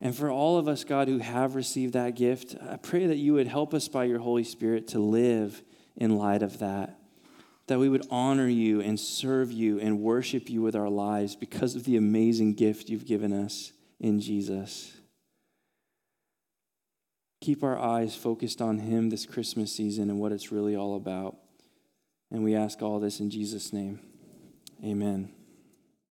And 0.00 0.16
for 0.16 0.30
all 0.30 0.56
of 0.56 0.66
us, 0.66 0.84
God, 0.84 1.08
who 1.08 1.18
have 1.18 1.54
received 1.54 1.92
that 1.92 2.16
gift, 2.16 2.56
I 2.62 2.76
pray 2.76 3.06
that 3.06 3.16
you 3.16 3.34
would 3.34 3.46
help 3.48 3.74
us 3.74 3.86
by 3.86 4.04
your 4.04 4.18
Holy 4.20 4.44
Spirit 4.44 4.88
to 4.88 4.98
live 4.98 5.62
in 5.96 6.16
light 6.16 6.42
of 6.42 6.60
that. 6.60 6.98
That 7.66 7.78
we 7.78 7.88
would 7.88 8.06
honor 8.10 8.48
you 8.48 8.80
and 8.80 8.98
serve 8.98 9.52
you 9.52 9.78
and 9.78 10.00
worship 10.00 10.48
you 10.48 10.62
with 10.62 10.74
our 10.74 10.88
lives 10.88 11.36
because 11.36 11.76
of 11.76 11.84
the 11.84 11.96
amazing 11.96 12.54
gift 12.54 12.88
you've 12.88 13.04
given 13.04 13.32
us 13.32 13.72
in 14.00 14.20
Jesus. 14.20 14.92
Keep 17.40 17.62
our 17.64 17.78
eyes 17.78 18.14
focused 18.14 18.60
on 18.60 18.78
Him 18.78 19.10
this 19.10 19.26
Christmas 19.26 19.72
season 19.72 20.10
and 20.10 20.20
what 20.20 20.32
it's 20.32 20.52
really 20.52 20.76
all 20.76 20.96
about. 20.96 21.36
And 22.30 22.44
we 22.44 22.54
ask 22.54 22.82
all 22.82 23.00
this 23.00 23.20
in 23.20 23.30
Jesus' 23.30 23.72
name. 23.72 24.00
Amen. 24.84 25.39